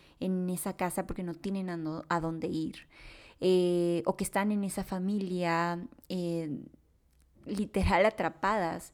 esa 0.50 0.76
casa 0.76 1.06
porque 1.06 1.22
no 1.22 1.36
tienen 1.36 1.70
a, 1.70 2.20
dónde 2.20 2.48
ir. 2.48 2.88
Eh, 3.40 4.02
o 4.08 4.18
que 4.18 4.24
están 4.24 4.52
en 4.52 4.64
esa 4.64 4.84
familia 4.84 5.86
eh, 6.10 6.50
literal 7.46 8.06
atrapadas. 8.06 8.94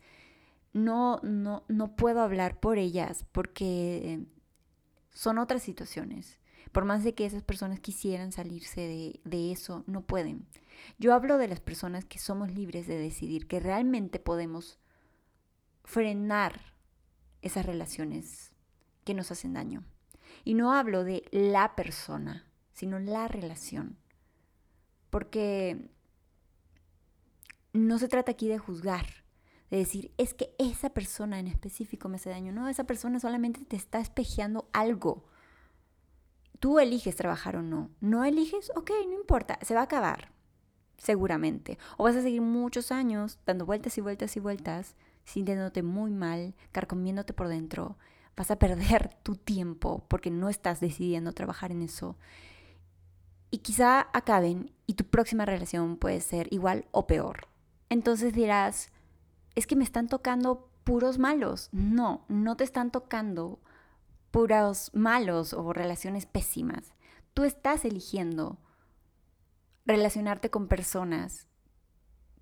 No, 0.73 1.19
no, 1.23 1.63
no 1.67 1.95
puedo 1.95 2.21
hablar 2.21 2.59
por 2.59 2.77
ellas 2.77 3.25
porque 3.31 4.25
son 5.13 5.37
otras 5.37 5.63
situaciones. 5.63 6.39
Por 6.71 6.85
más 6.85 7.03
de 7.03 7.13
que 7.13 7.25
esas 7.25 7.43
personas 7.43 7.79
quisieran 7.81 8.31
salirse 8.31 8.81
de, 8.81 9.19
de, 9.25 9.51
eso, 9.51 9.83
no 9.87 10.01
pueden. 10.01 10.47
Yo 10.99 11.13
hablo 11.13 11.37
de 11.37 11.49
las 11.49 11.59
personas 11.59 12.05
que 12.05 12.17
somos 12.17 12.51
libres 12.51 12.87
de 12.87 12.97
decidir, 12.97 13.47
que 13.47 13.59
realmente 13.59 14.19
podemos 14.19 14.79
frenar 15.83 16.61
esas 17.41 17.65
relaciones 17.65 18.53
que 19.03 19.13
nos 19.13 19.31
hacen 19.31 19.53
daño. 19.53 19.83
Y 20.43 20.53
no 20.53 20.73
hablo 20.73 21.03
de 21.03 21.23
la 21.31 21.75
persona, 21.75 22.45
sino 22.73 22.99
la 22.99 23.27
relación. 23.27 23.97
Porque 25.09 25.89
no 27.73 27.99
se 27.99 28.07
trata 28.07 28.31
aquí 28.31 28.47
de 28.47 28.57
juzgar, 28.57 29.05
de 29.69 29.77
decir, 29.77 30.11
es 30.17 30.33
que 30.33 30.53
esa 30.59 30.89
persona 30.89 31.39
en 31.39 31.47
específico 31.47 32.09
me 32.09 32.17
hace 32.17 32.29
daño. 32.29 32.51
No, 32.51 32.67
esa 32.67 32.83
persona 32.83 33.19
solamente 33.19 33.61
te 33.61 33.77
está 33.77 33.99
espejeando 33.99 34.69
algo. 34.73 35.23
Tú 36.59 36.79
eliges 36.79 37.15
trabajar 37.15 37.55
o 37.55 37.61
no. 37.61 37.89
No 38.01 38.25
eliges, 38.25 38.71
ok, 38.75 38.91
no 39.07 39.13
importa, 39.13 39.57
se 39.61 39.73
va 39.73 39.79
a 39.79 39.85
acabar, 39.85 40.31
seguramente. 40.97 41.77
O 41.97 42.03
vas 42.03 42.15
a 42.15 42.21
seguir 42.21 42.41
muchos 42.41 42.91
años 42.91 43.39
dando 43.45 43.65
vueltas 43.65 43.97
y 43.97 44.01
vueltas 44.01 44.35
y 44.35 44.41
vueltas, 44.41 44.95
sintiéndote 45.23 45.83
muy 45.83 46.11
mal, 46.11 46.53
carcomiéndote 46.73 47.33
por 47.33 47.47
dentro. 47.47 47.97
Vas 48.35 48.51
a 48.51 48.59
perder 48.59 49.15
tu 49.23 49.35
tiempo 49.37 50.03
porque 50.09 50.31
no 50.31 50.49
estás 50.49 50.81
decidiendo 50.81 51.31
trabajar 51.31 51.71
en 51.71 51.81
eso. 51.81 52.17
Y 53.51 53.59
quizá 53.59 54.07
acaben 54.13 54.71
y 54.85 54.93
tu 54.95 55.05
próxima 55.05 55.45
relación 55.45 55.97
puede 55.97 56.19
ser 56.19 56.47
igual 56.51 56.85
o 56.91 57.07
peor. 57.07 57.50
Entonces 57.91 58.31
dirás, 58.31 58.89
es 59.53 59.67
que 59.67 59.75
me 59.75 59.83
están 59.83 60.07
tocando 60.07 60.71
puros 60.85 61.19
malos. 61.19 61.67
No, 61.73 62.23
no 62.29 62.55
te 62.55 62.63
están 62.63 62.89
tocando 62.89 63.59
puros 64.31 64.91
malos 64.93 65.51
o 65.51 65.73
relaciones 65.73 66.25
pésimas. 66.25 66.93
Tú 67.33 67.43
estás 67.43 67.83
eligiendo 67.83 68.59
relacionarte 69.85 70.49
con 70.49 70.69
personas 70.69 71.49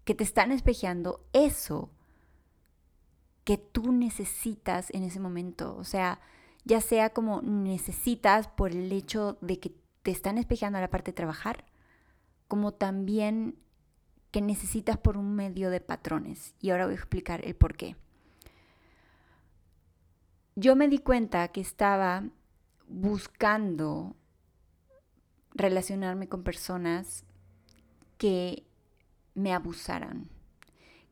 que 0.04 0.14
te 0.14 0.24
están 0.24 0.52
espejeando 0.52 1.26
eso 1.34 1.90
que 3.44 3.58
tú 3.58 3.92
necesitas 3.92 4.92
en 4.92 5.02
ese 5.02 5.20
momento. 5.20 5.76
O 5.78 5.84
sea, 5.84 6.22
ya 6.64 6.80
sea 6.80 7.10
como 7.10 7.42
necesitas 7.42 8.48
por 8.50 8.70
el 8.70 8.92
hecho 8.92 9.40
de 9.42 9.60
que 9.60 9.76
te 10.04 10.12
están 10.12 10.38
espejeando 10.38 10.78
a 10.78 10.82
la 10.82 10.92
parte 10.92 11.10
de 11.10 11.16
trabajar, 11.16 11.66
como 12.48 12.72
también 12.72 13.58
que 14.32 14.42
necesitas 14.42 14.98
por 14.98 15.18
un 15.18 15.36
medio 15.36 15.70
de 15.70 15.82
patrones. 15.82 16.54
Y 16.60 16.70
ahora 16.70 16.86
voy 16.86 16.94
a 16.94 16.98
explicar 16.98 17.46
el 17.46 17.56
por 17.56 17.76
qué. 17.76 17.96
Yo 20.56 20.76
me 20.76 20.88
di 20.88 21.00
cuenta 21.00 21.48
que 21.50 21.62
estaba 21.62 22.24
buscando 22.88 24.16
relacionarme 25.54 26.28
con 26.28 26.44
personas 26.44 27.24
que 28.18 28.66
me 29.36 29.54
abusaran, 29.54 30.30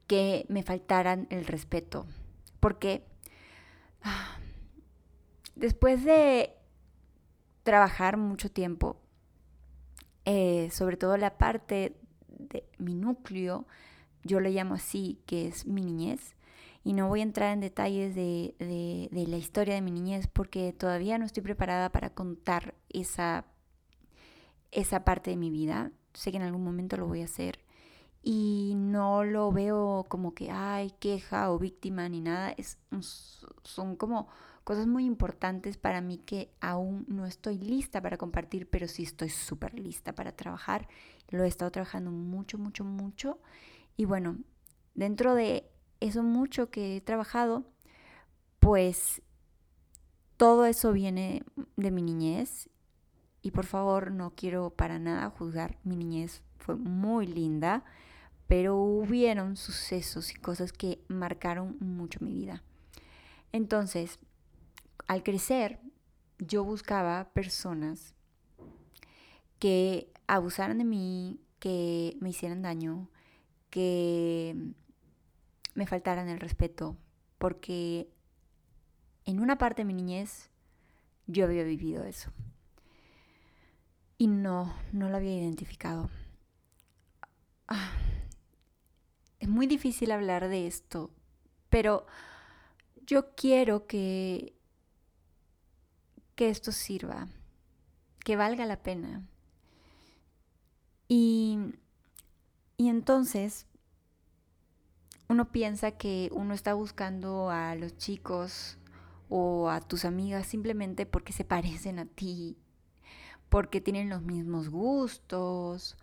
que 0.06 0.46
me 0.50 0.64
faltaran 0.64 1.28
el 1.30 1.46
respeto. 1.46 2.06
Porque 2.60 3.06
ah, 4.04 4.38
después 5.56 6.04
de 6.04 6.54
trabajar 7.64 8.18
mucho 8.18 8.52
tiempo, 8.52 9.02
eh, 10.26 10.70
sobre 10.72 10.98
todo 10.98 11.16
la 11.18 11.38
parte 11.38 11.96
de 12.38 12.66
mi 12.78 12.96
núcleo, 12.96 13.66
yo 14.24 14.40
lo 14.40 14.50
llamo 14.50 14.76
así, 14.76 15.20
que 15.26 15.48
es 15.48 15.66
mi 15.66 15.82
niñez. 15.82 16.36
Y 16.84 16.94
no 16.94 17.08
voy 17.08 17.20
a 17.20 17.24
entrar 17.24 17.54
en 17.54 17.60
detalles 17.60 18.16
de, 18.16 18.56
de, 18.60 19.28
la 19.28 19.38
historia 19.38 19.76
de 19.76 19.82
mi 19.82 19.92
niñez 19.92 20.28
porque 20.28 20.72
todavía 20.72 21.18
no 21.18 21.26
estoy 21.26 21.44
preparada 21.44 21.92
para 21.92 22.12
contar 22.12 22.76
esa, 22.90 23.46
esa 24.72 25.04
parte 25.04 25.32
de 25.32 25.38
mi 25.38 25.50
vida. 25.50 25.92
Sé 26.14 26.32
que 26.32 26.38
en 26.38 26.44
algún 26.44 26.64
momento 26.64 26.96
lo 26.96 27.08
voy 27.08 27.22
a 27.22 27.26
hacer. 27.26 27.60
Y 28.24 28.74
no 28.76 29.24
lo 29.24 29.52
veo 29.52 30.06
como 30.08 30.34
que, 30.34 30.50
ay, 30.50 30.92
queja 31.00 31.52
o 31.52 31.60
víctima 31.60 32.08
ni 32.10 32.22
nada. 32.22 32.54
Es, 32.58 32.78
son 33.64 33.96
como 33.96 34.28
cosas 34.64 34.86
muy 34.88 35.06
importantes 35.06 35.78
para 35.78 36.02
mí 36.02 36.18
que 36.18 36.52
aún 36.60 37.06
no 37.08 37.26
estoy 37.26 37.58
lista 37.58 38.02
para 38.02 38.18
compartir, 38.18 38.70
pero 38.70 38.88
sí 38.88 39.04
estoy 39.04 39.30
súper 39.30 39.80
lista 39.80 40.14
para 40.14 40.36
trabajar. 40.36 40.90
Lo 41.30 41.44
he 41.44 41.48
estado 41.48 41.72
trabajando 41.72 42.12
mucho, 42.12 42.58
mucho, 42.58 42.84
mucho. 42.84 43.40
Y 43.96 44.06
bueno, 44.06 44.38
dentro 44.96 45.36
de 45.36 45.70
eso 46.00 46.24
mucho 46.24 46.70
que 46.70 46.98
he 46.98 47.02
trabajado, 47.02 47.66
pues 48.60 49.22
todo 50.38 50.66
eso 50.66 50.94
viene 50.94 51.44
de 51.76 51.92
mi 51.92 52.02
niñez. 52.02 52.70
Y 53.42 53.52
por 53.52 53.66
favor, 53.66 54.12
no 54.12 54.32
quiero 54.36 54.70
para 54.72 55.00
nada 55.00 55.30
juzgar. 55.30 55.78
Mi 55.84 55.96
niñez 55.96 56.44
fue 56.58 56.76
muy 56.76 57.28
linda, 57.28 57.84
pero 58.48 58.76
hubieron 58.76 59.56
sucesos 59.56 60.32
y 60.32 60.36
cosas 60.36 60.72
que 60.74 61.02
marcaron 61.08 61.78
mucho 61.80 62.20
mi 62.22 62.34
vida. 62.34 62.64
Entonces, 63.52 64.20
al 65.08 65.24
crecer, 65.24 65.80
yo 66.40 66.64
buscaba 66.64 67.30
personas 67.34 68.14
que 69.60 70.12
abusaran 70.28 70.78
de 70.78 70.84
mí, 70.84 71.40
que 71.60 72.18
me 72.20 72.30
hicieran 72.30 72.62
daño, 72.62 73.10
que 73.70 74.56
me 75.74 75.88
faltaran 75.88 76.30
el 76.30 76.40
respeto, 76.40 76.98
porque 77.38 78.10
en 79.26 79.40
una 79.40 79.58
parte 79.58 79.82
de 79.82 79.86
mi 79.86 79.94
niñez 79.94 80.50
yo 81.28 81.46
había 81.46 81.64
vivido 81.64 82.04
eso. 82.04 82.32
Y 84.18 84.28
no, 84.28 84.74
no 84.92 85.10
lo 85.10 85.18
había 85.18 85.38
identificado. 85.38 86.10
Ah, 87.68 87.92
es 89.40 89.50
muy 89.50 89.68
difícil 89.68 90.12
hablar 90.12 90.48
de 90.48 90.68
esto, 90.68 91.12
pero 91.70 92.06
yo 93.06 93.36
quiero 93.36 93.86
que 93.88 94.58
que 96.38 96.50
esto 96.52 96.72
sirva, 96.72 97.28
que 98.24 98.36
valga 98.36 98.68
la 98.68 98.84
pena. 98.84 99.28
Y, 101.08 101.58
y 102.78 102.90
entonces, 102.90 103.66
uno 105.30 105.52
piensa 105.52 105.92
que 105.92 106.30
uno 106.34 106.54
está 106.54 106.74
buscando 106.74 107.50
a 107.50 107.76
los 107.76 107.98
chicos 107.98 108.78
o 109.30 109.70
a 109.70 109.82
tus 109.82 110.06
amigas 110.06 110.48
simplemente 110.48 111.06
porque 111.06 111.34
se 111.34 111.44
parecen 111.46 112.00
a 112.00 112.06
ti, 112.06 112.58
porque 113.50 113.82
tienen 113.82 114.10
los 114.10 114.22
mismos 114.22 114.70
gustos 114.70 115.98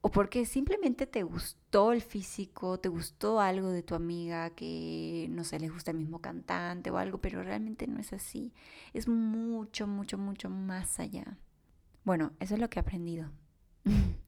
o 0.00 0.10
porque 0.10 0.46
simplemente 0.46 1.06
te 1.06 1.24
gustó 1.24 1.92
el 1.92 2.02
físico, 2.02 2.78
te 2.78 2.88
gustó 2.88 3.40
algo 3.40 3.70
de 3.70 3.82
tu 3.82 3.94
amiga 3.94 4.50
que 4.50 5.26
no 5.30 5.42
sé, 5.42 5.58
les 5.58 5.72
gusta 5.72 5.90
el 5.90 5.96
mismo 5.96 6.20
cantante 6.20 6.90
o 6.90 6.98
algo, 6.98 7.18
pero 7.18 7.42
realmente 7.42 7.86
no 7.88 7.98
es 7.98 8.12
así. 8.12 8.52
Es 8.92 9.08
mucho, 9.08 9.88
mucho, 9.88 10.16
mucho 10.16 10.50
más 10.50 11.00
allá. 11.00 11.36
Bueno, 12.04 12.32
eso 12.38 12.54
es 12.54 12.60
lo 12.60 12.70
que 12.70 12.78
he 12.78 12.82
aprendido. 12.82 13.30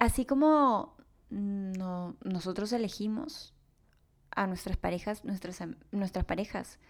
así 0.00 0.24
como 0.26 0.96
no, 1.28 2.16
nosotros 2.24 2.72
elegimos 2.72 3.54
a 4.32 4.48
nuestras 4.48 4.76
parejas, 4.76 5.24
nuestras, 5.24 5.60
nuestras 5.92 6.24
parejas 6.24 6.80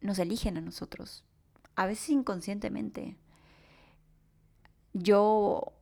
nos 0.00 0.20
eligen 0.20 0.56
a 0.56 0.60
nosotros, 0.60 1.24
a 1.74 1.86
veces 1.86 2.10
inconscientemente 2.10 3.16
yo 4.92 5.72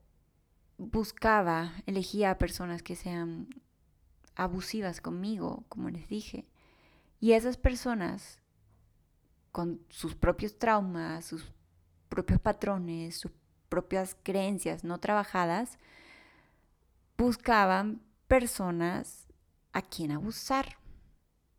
buscaba, 0.78 1.72
elegía 1.86 2.30
a 2.30 2.38
personas 2.38 2.82
que 2.82 2.96
sean 2.96 3.48
abusivas 4.34 5.00
conmigo, 5.00 5.64
como 5.68 5.90
les 5.90 6.08
dije. 6.08 6.46
Y 7.20 7.32
esas 7.32 7.58
personas, 7.58 8.40
con 9.52 9.80
sus 9.90 10.14
propios 10.14 10.58
traumas, 10.58 11.26
sus 11.26 11.44
propios 12.08 12.40
patrones, 12.40 13.16
sus 13.16 13.32
propias 13.68 14.16
creencias 14.22 14.82
no 14.82 14.98
trabajadas, 14.98 15.78
buscaban 17.22 18.02
personas 18.26 19.28
a 19.72 19.80
quien 19.80 20.10
abusar, 20.10 20.76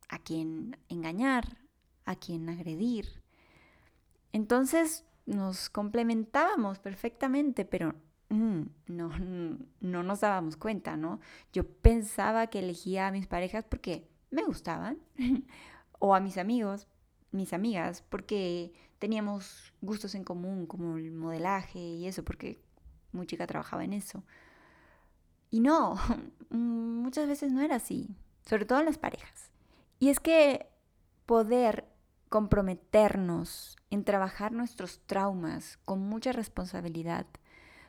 a 0.09 0.19
quien 0.19 0.77
engañar, 0.89 1.57
a 2.03 2.17
quien 2.17 2.49
agredir. 2.49 3.23
Entonces 4.33 5.05
nos 5.25 5.69
complementábamos 5.69 6.79
perfectamente, 6.79 7.63
pero 7.63 7.95
mm, 8.27 8.61
no, 8.87 9.09
no 9.79 10.03
nos 10.03 10.19
dábamos 10.19 10.57
cuenta, 10.57 10.97
¿no? 10.97 11.21
Yo 11.53 11.65
pensaba 11.65 12.47
que 12.47 12.59
elegía 12.59 13.07
a 13.07 13.11
mis 13.11 13.27
parejas 13.27 13.63
porque 13.63 14.09
me 14.31 14.43
gustaban, 14.43 14.97
o 15.99 16.13
a 16.13 16.19
mis 16.19 16.37
amigos, 16.37 16.89
mis 17.31 17.53
amigas, 17.53 18.03
porque 18.09 18.73
teníamos 18.99 19.73
gustos 19.79 20.13
en 20.13 20.25
común, 20.25 20.65
como 20.65 20.97
el 20.97 21.13
modelaje 21.13 21.79
y 21.79 22.05
eso, 22.05 22.25
porque 22.25 22.59
muy 23.13 23.27
chica 23.27 23.47
trabajaba 23.47 23.85
en 23.85 23.93
eso. 23.93 24.25
Y 25.53 25.59
no, 25.59 25.99
muchas 26.49 27.27
veces 27.27 27.51
no 27.51 27.61
era 27.61 27.75
así, 27.75 28.09
sobre 28.43 28.65
todo 28.65 28.79
en 28.79 28.85
las 28.85 28.97
parejas. 28.97 29.51
Y 29.99 30.09
es 30.09 30.19
que 30.19 30.67
poder 31.27 31.87
comprometernos 32.29 33.77
en 33.91 34.03
trabajar 34.03 34.51
nuestros 34.51 35.01
traumas 35.05 35.77
con 35.85 35.99
mucha 36.09 36.31
responsabilidad. 36.31 37.27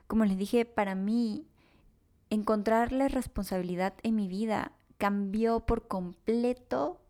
Como 0.06 0.26
les 0.26 0.36
dije, 0.36 0.66
para 0.66 0.94
mí, 0.94 1.48
encontrarle 2.28 3.08
responsabilidad 3.08 3.94
en 4.02 4.16
mi 4.16 4.28
vida 4.28 4.72
cambió 4.98 5.60
por 5.60 5.88
completo 5.88 7.00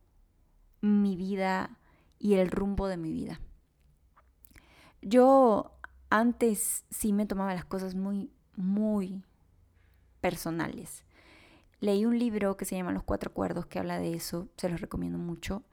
mi 0.81 1.17
vida 1.17 1.81
y 2.21 2.35
el 2.35 2.49
rumbo 2.49 2.87
de 2.87 2.97
mi 2.97 3.11
vida. 3.11 3.41
Yo 5.03 5.73
antes 6.11 6.85
sí 6.91 7.13
me 7.13 7.27
tomaba 7.27 7.55
las 7.55 7.65
cosas 7.65 7.97
muy, 7.97 8.31
muy 8.55 9.25
personales. 10.25 11.05
Leí 11.81 12.07
un 12.07 12.19
libro 12.19 12.57
que 12.57 12.65
se 12.65 12.75
llama 12.75 12.93
Los 12.93 13.03
Cuatro 13.03 13.31
Acuerdos 13.31 13.67
que 13.67 13.79
habla 13.79 13.99
de 13.99 14.15
eso, 14.15 14.49
se 14.57 14.71
los 14.71 14.81
recomiendo 14.81 15.19
mucho. 15.19 15.65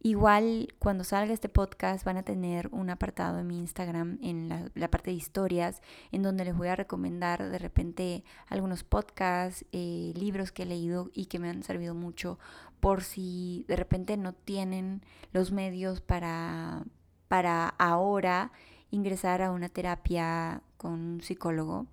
Igual 0.00 0.74
cuando 0.78 1.04
salga 1.04 1.34
este 1.34 1.50
podcast 1.50 2.06
van 2.06 2.16
a 2.16 2.22
tener 2.22 2.70
un 2.72 2.88
apartado 2.88 3.38
en 3.38 3.46
mi 3.46 3.58
Instagram 3.58 4.18
en 4.22 4.48
la, 4.74 4.90
parte 4.90 5.10
de 5.10 5.16
historias 5.18 5.82
en 6.10 6.22
donde 6.22 6.46
les 6.46 6.56
voy 6.56 6.68
a 6.68 6.74
recomendar 6.74 7.50
de 7.50 7.58
repente 7.58 8.24
algunos 8.46 8.82
podcasts, 8.82 9.66
eh, 9.72 10.14
libros 10.16 10.52
que 10.52 10.62
he 10.62 10.66
leído 10.66 11.10
y 11.12 11.26
que 11.26 11.38
me 11.38 11.50
han 11.50 11.62
servido 11.62 11.94
mucho 11.94 12.38
por 12.80 13.02
si 13.02 13.66
de 13.68 13.76
repente 13.76 14.16
no 14.16 14.32
tienen 14.32 15.02
los 15.32 15.52
medios 15.52 16.00
para, 16.00 16.82
para 17.28 17.68
ahora 17.76 18.52
ingresar 18.90 19.42
a 19.42 19.50
una 19.50 19.68
terapia 19.68 20.62
con 20.78 20.92
un 20.92 21.20
psicólogo. 21.20 21.88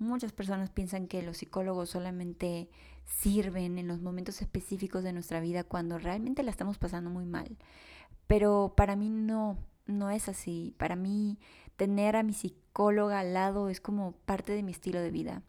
Muchas 0.00 0.32
personas 0.32 0.70
piensan 0.70 1.06
que 1.08 1.22
los 1.22 1.36
psicólogos 1.36 1.90
solamente 1.90 2.70
sirven 3.04 3.76
en 3.76 3.86
los 3.86 4.00
momentos 4.00 4.40
específicos 4.40 5.04
de 5.04 5.12
nuestra 5.12 5.40
vida 5.40 5.62
cuando 5.62 5.98
realmente 5.98 6.42
la 6.42 6.50
estamos 6.50 6.78
pasando 6.78 7.10
muy 7.10 7.26
mal. 7.26 7.58
Pero 8.26 8.72
para 8.74 8.96
mí 8.96 9.10
no, 9.10 9.58
no 9.84 10.08
es 10.08 10.30
así. 10.30 10.74
Para 10.78 10.96
mí 10.96 11.38
tener 11.76 12.16
a 12.16 12.22
mi 12.22 12.32
psicóloga 12.32 13.20
al 13.20 13.34
lado 13.34 13.68
es 13.68 13.82
como 13.82 14.12
parte 14.24 14.54
de 14.54 14.62
mi 14.62 14.72
estilo 14.72 15.02
de 15.02 15.10
vida. 15.10 15.42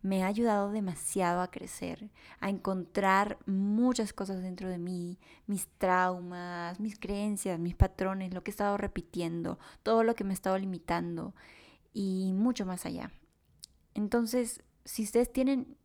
Me 0.00 0.22
ha 0.22 0.28
ayudado 0.28 0.70
demasiado 0.70 1.42
a 1.42 1.50
crecer, 1.50 2.08
a 2.40 2.48
encontrar 2.48 3.36
muchas 3.44 4.14
cosas 4.14 4.40
dentro 4.40 4.70
de 4.70 4.78
mí, 4.78 5.18
mis 5.46 5.68
traumas, 5.76 6.80
mis 6.80 6.98
creencias, 6.98 7.58
mis 7.58 7.74
patrones, 7.74 8.32
lo 8.32 8.42
que 8.42 8.50
he 8.50 8.52
estado 8.52 8.78
repitiendo, 8.78 9.58
todo 9.82 10.04
lo 10.04 10.14
que 10.14 10.24
me 10.24 10.30
he 10.30 10.32
estado 10.32 10.56
limitando 10.56 11.34
y 11.92 12.32
mucho 12.32 12.64
más 12.64 12.86
allá. 12.86 13.10
Entonces, 13.94 14.62
si 14.84 15.02
ustedes 15.04 15.32
tienen 15.32 15.76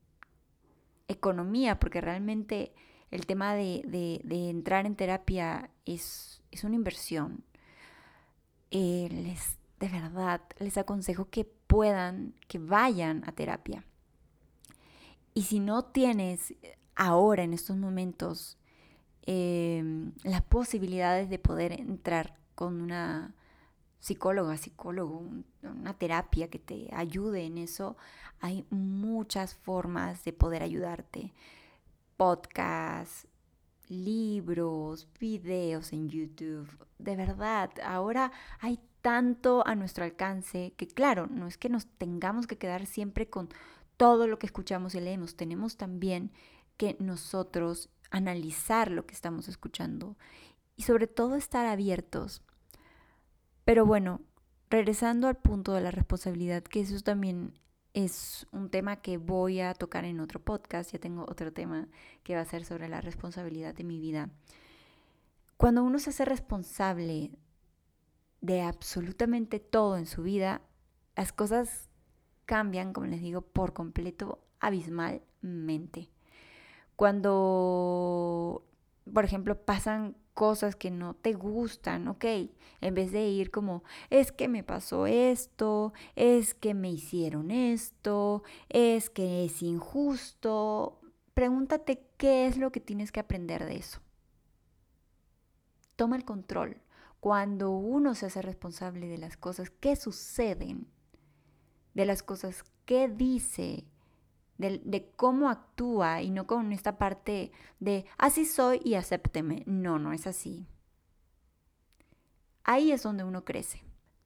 economía, 1.08 1.80
porque 1.80 2.02
realmente 2.02 2.74
el 3.12 3.26
tema 3.26 3.54
de, 3.56 4.22
entrar 4.50 4.86
en 4.86 4.96
terapia 4.96 5.70
es, 5.86 6.42
una 6.64 6.76
inversión. 6.76 7.44
Eh, 8.72 9.08
les, 9.12 9.58
de 9.80 9.90
verdad, 9.90 10.42
les 10.60 10.78
aconsejo 10.78 11.30
que 11.30 11.46
puedan, 11.46 12.34
que 12.48 12.60
vayan 12.60 13.24
a 13.28 13.32
terapia. 13.34 13.86
Y 15.34 15.44
si 15.44 15.60
no 15.60 15.84
tienes 15.84 16.54
ahora, 16.96 17.44
en 17.44 17.54
estos 17.54 17.76
momentos, 17.78 18.58
em, 19.24 20.14
las 20.24 20.42
posibilidades 20.44 21.30
de 21.30 21.40
poder 21.40 21.74
entrar 21.74 22.38
con 22.56 22.82
una 22.82 23.36
psicóloga, 24.06 24.56
psicólogo, 24.56 25.24
una 25.64 25.98
terapia 25.98 26.48
que 26.48 26.60
te 26.60 26.90
ayude 26.94 27.46
en 27.46 27.58
eso, 27.58 27.98
hay 28.40 28.64
muchas 28.70 29.56
formas 29.56 30.24
de 30.24 30.32
poder 30.32 30.62
ayudarte. 30.62 31.34
Podcasts, 32.16 33.28
libros, 33.90 35.08
videos 35.20 35.92
en 35.92 36.10
YouTube. 36.10 36.70
De 37.00 37.16
verdad, 37.16 37.72
ahora 37.84 38.32
hay 38.60 38.80
tanto 39.02 39.66
a 39.66 39.74
nuestro 39.74 40.04
alcance 40.04 40.74
que 40.78 40.86
claro, 40.86 41.26
no 41.26 41.48
es 41.48 41.58
que 41.58 41.70
nos 41.70 41.88
tengamos 41.88 42.46
que 42.46 42.60
quedar 42.60 42.86
siempre 42.86 43.28
con 43.28 43.50
todo 43.98 44.28
lo 44.28 44.38
que 44.38 44.46
escuchamos 44.46 44.94
y 44.94 45.00
leemos, 45.00 45.36
tenemos 45.36 45.78
también 45.78 46.32
que 46.78 46.96
nosotros 47.00 47.90
analizar 48.12 48.92
lo 48.92 49.08
que 49.08 49.16
estamos 49.16 49.48
escuchando 49.48 50.16
y 50.76 50.84
sobre 50.84 51.08
todo 51.08 51.38
estar 51.38 51.66
abiertos. 51.66 52.44
Pero 53.66 53.86
bueno, 53.86 54.22
regresando 54.70 55.28
al 55.28 55.38
punto 55.38 55.74
de 55.74 55.82
la 55.82 55.92
responsabilidad, 55.92 56.64
que 56.64 56.82
eso 56.82 57.00
también 57.02 57.60
es 57.94 58.46
un 58.52 58.70
tema 58.70 58.98
que 58.98 59.18
voy 59.18 59.62
a 59.62 59.74
tocar 59.74 60.06
en 60.06 60.20
otro 60.20 60.40
podcast, 60.40 60.92
ya 60.92 61.00
tengo 61.00 61.24
otro 61.24 61.52
tema 61.52 61.88
que 62.24 62.36
va 62.36 62.42
a 62.42 62.46
ser 62.46 62.64
sobre 62.64 62.88
la 62.88 63.02
responsabilidad 63.02 63.74
de 63.74 63.84
mi 63.84 64.00
vida. 64.00 64.30
Cuando 65.58 65.84
uno 65.84 66.00
se 66.00 66.12
hace 66.12 66.26
responsable 66.26 67.32
de 68.42 68.62
absolutamente 68.62 69.60
todo 69.60 69.98
en 69.98 70.06
su 70.06 70.24
vida, 70.24 70.62
las 71.16 71.32
cosas 71.32 71.90
cambian, 72.46 72.94
como 72.94 73.08
les 73.08 73.22
digo, 73.22 73.42
por 73.42 73.74
completo, 73.74 74.44
abismalmente. 74.60 76.10
Cuando, 76.96 78.64
por 79.12 79.26
ejemplo, 79.26 79.60
pasan 79.66 80.18
cosas 80.36 80.76
que 80.76 80.92
no 80.92 81.16
te 81.16 81.34
gustan, 81.34 82.08
¿ok? 82.08 82.26
En 82.82 82.94
vez 82.94 83.12
de 83.12 83.28
ir 83.28 83.50
como, 83.50 83.84
es 84.12 84.32
que 84.32 84.48
me 84.48 84.64
pasó 84.64 85.08
esto, 85.08 85.94
es 86.16 86.54
que 86.54 86.76
me 86.76 86.92
hicieron 86.92 87.50
esto, 87.50 88.44
es 88.70 89.10
que 89.10 89.46
es 89.46 89.64
injusto, 89.64 91.00
pregúntate 91.34 92.06
qué 92.18 92.46
es 92.46 92.58
lo 92.58 92.72
que 92.72 92.82
tienes 92.82 93.12
que 93.12 93.22
aprender 93.22 93.66
de 93.66 93.78
eso. 93.78 94.02
Toma 95.96 96.18
el 96.18 96.26
control. 96.26 96.82
Cuando 97.22 97.72
uno 97.72 98.14
se 98.14 98.28
hace 98.28 98.42
responsable 98.42 99.08
de 99.08 99.18
las 99.18 99.38
cosas 99.38 99.72
que 99.72 99.96
suceden, 99.96 100.88
de 101.96 102.06
las 102.06 102.22
cosas 102.22 102.64
que 102.86 103.08
dice, 103.08 103.86
de, 104.58 105.12
cómo 105.16 105.50
actúa 105.50 106.22
y 106.22 106.30
no 106.30 106.48
con 106.48 106.72
esta 106.72 106.98
parte 106.98 107.52
de 107.80 108.06
así 108.18 108.46
soy 108.46 108.82
y 108.84 108.96
acépteme. 108.96 109.64
No, 109.66 110.00
no 110.00 110.14
es 110.14 110.28
así. 110.28 110.68
Ahí 112.64 112.92
es 112.92 113.04
donde 113.04 113.24
uno 113.24 113.46
crece. 113.46 113.84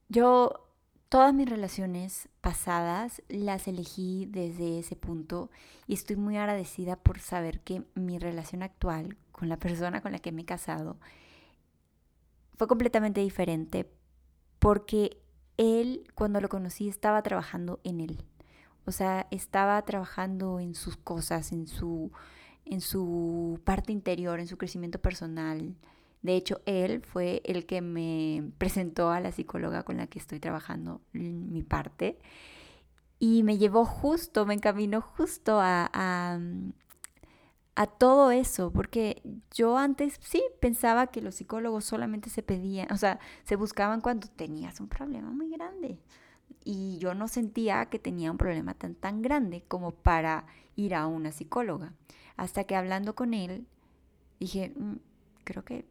Yo 0.07 0.69
Todas 1.09 1.33
mis 1.33 1.49
relaciones 1.49 2.29
pasadas 2.39 3.23
las 3.29 3.67
elegí 3.67 4.27
desde 4.27 4.77
ese 4.77 4.95
punto 4.95 5.49
y 5.87 5.95
estoy 5.95 6.17
muy 6.17 6.37
agradecida 6.37 6.97
por 6.97 7.19
saber 7.19 7.61
que 7.61 7.83
mi 7.95 8.19
relación 8.19 8.61
actual 8.61 9.17
con 9.31 9.49
la 9.49 9.57
persona 9.57 10.01
con 10.01 10.11
la 10.11 10.19
que 10.19 10.31
me 10.31 10.43
he 10.43 10.45
casado 10.45 10.97
fue 12.57 12.67
completamente 12.67 13.21
diferente 13.21 13.91
porque 14.59 15.19
él 15.57 16.03
cuando 16.13 16.41
lo 16.41 16.47
conocí 16.47 16.87
estaba 16.87 17.23
trabajando 17.23 17.79
en 17.83 18.01
él. 18.01 18.23
O 18.85 18.91
sea, 18.91 19.27
estaba 19.31 19.81
trabajando 19.83 20.59
en 20.59 20.75
sus 20.75 20.97
cosas, 20.97 21.51
en 21.51 21.67
su, 21.67 22.11
en 22.65 22.81
su 22.81 23.59
parte 23.63 23.91
interior, 23.91 24.39
en 24.39 24.47
su 24.47 24.57
crecimiento 24.57 24.99
personal, 24.99 25.75
de 26.21 26.35
hecho, 26.35 26.61
él 26.65 27.01
fue 27.01 27.41
el 27.45 27.65
que 27.65 27.81
me 27.81 28.51
presentó 28.57 29.09
a 29.09 29.21
la 29.21 29.31
psicóloga 29.31 29.83
con 29.83 29.97
la 29.97 30.07
que 30.07 30.19
estoy 30.19 30.39
trabajando 30.39 31.01
mi 31.13 31.63
parte 31.63 32.19
y 33.19 33.43
me 33.43 33.57
llevó 33.57 33.85
justo, 33.85 34.45
me 34.45 34.53
encaminó 34.53 35.01
justo 35.01 35.59
a, 35.59 35.89
a, 35.93 36.39
a, 37.75 37.87
todo 37.87 38.31
eso, 38.31 38.71
porque 38.71 39.21
yo 39.51 39.77
antes 39.77 40.17
sí 40.21 40.41
pensaba 40.59 41.07
que 41.07 41.21
los 41.21 41.35
psicólogos 41.35 41.85
solamente 41.85 42.29
se 42.29 42.43
pedían, 42.43 42.91
o 42.91 42.97
sea, 42.97 43.19
se 43.43 43.55
buscaban 43.55 44.01
cuando 44.01 44.27
tenías 44.27 44.79
un 44.79 44.87
problema 44.89 45.31
muy 45.31 45.49
grande. 45.49 45.99
Y 46.71 46.99
yo 46.99 47.15
no 47.15 47.27
sentía 47.27 47.87
que 47.87 47.97
tenía 47.97 48.29
un 48.29 48.37
problema 48.37 48.75
tan, 48.75 48.93
tan 48.93 49.23
grande 49.23 49.63
como 49.67 49.89
para 49.89 50.45
ir 50.75 50.93
a 50.93 51.07
una 51.07 51.31
psicóloga. 51.31 51.95
Hasta 52.37 52.63
que 52.65 52.75
hablando 52.75 53.15
con 53.15 53.33
él, 53.33 53.65
dije, 54.39 54.71
mm, 54.77 54.97
creo 55.45 55.65
que 55.65 55.87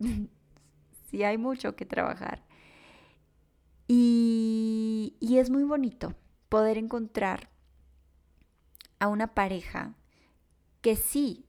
sí 1.08 1.22
hay 1.22 1.38
mucho 1.38 1.76
que 1.76 1.86
trabajar. 1.86 2.42
Y, 3.86 5.14
y 5.20 5.38
es 5.38 5.50
muy 5.50 5.62
bonito 5.62 6.16
poder 6.48 6.78
encontrar 6.78 7.48
a 8.98 9.06
una 9.06 9.34
pareja 9.34 9.94
que 10.80 10.96
sí 10.96 11.46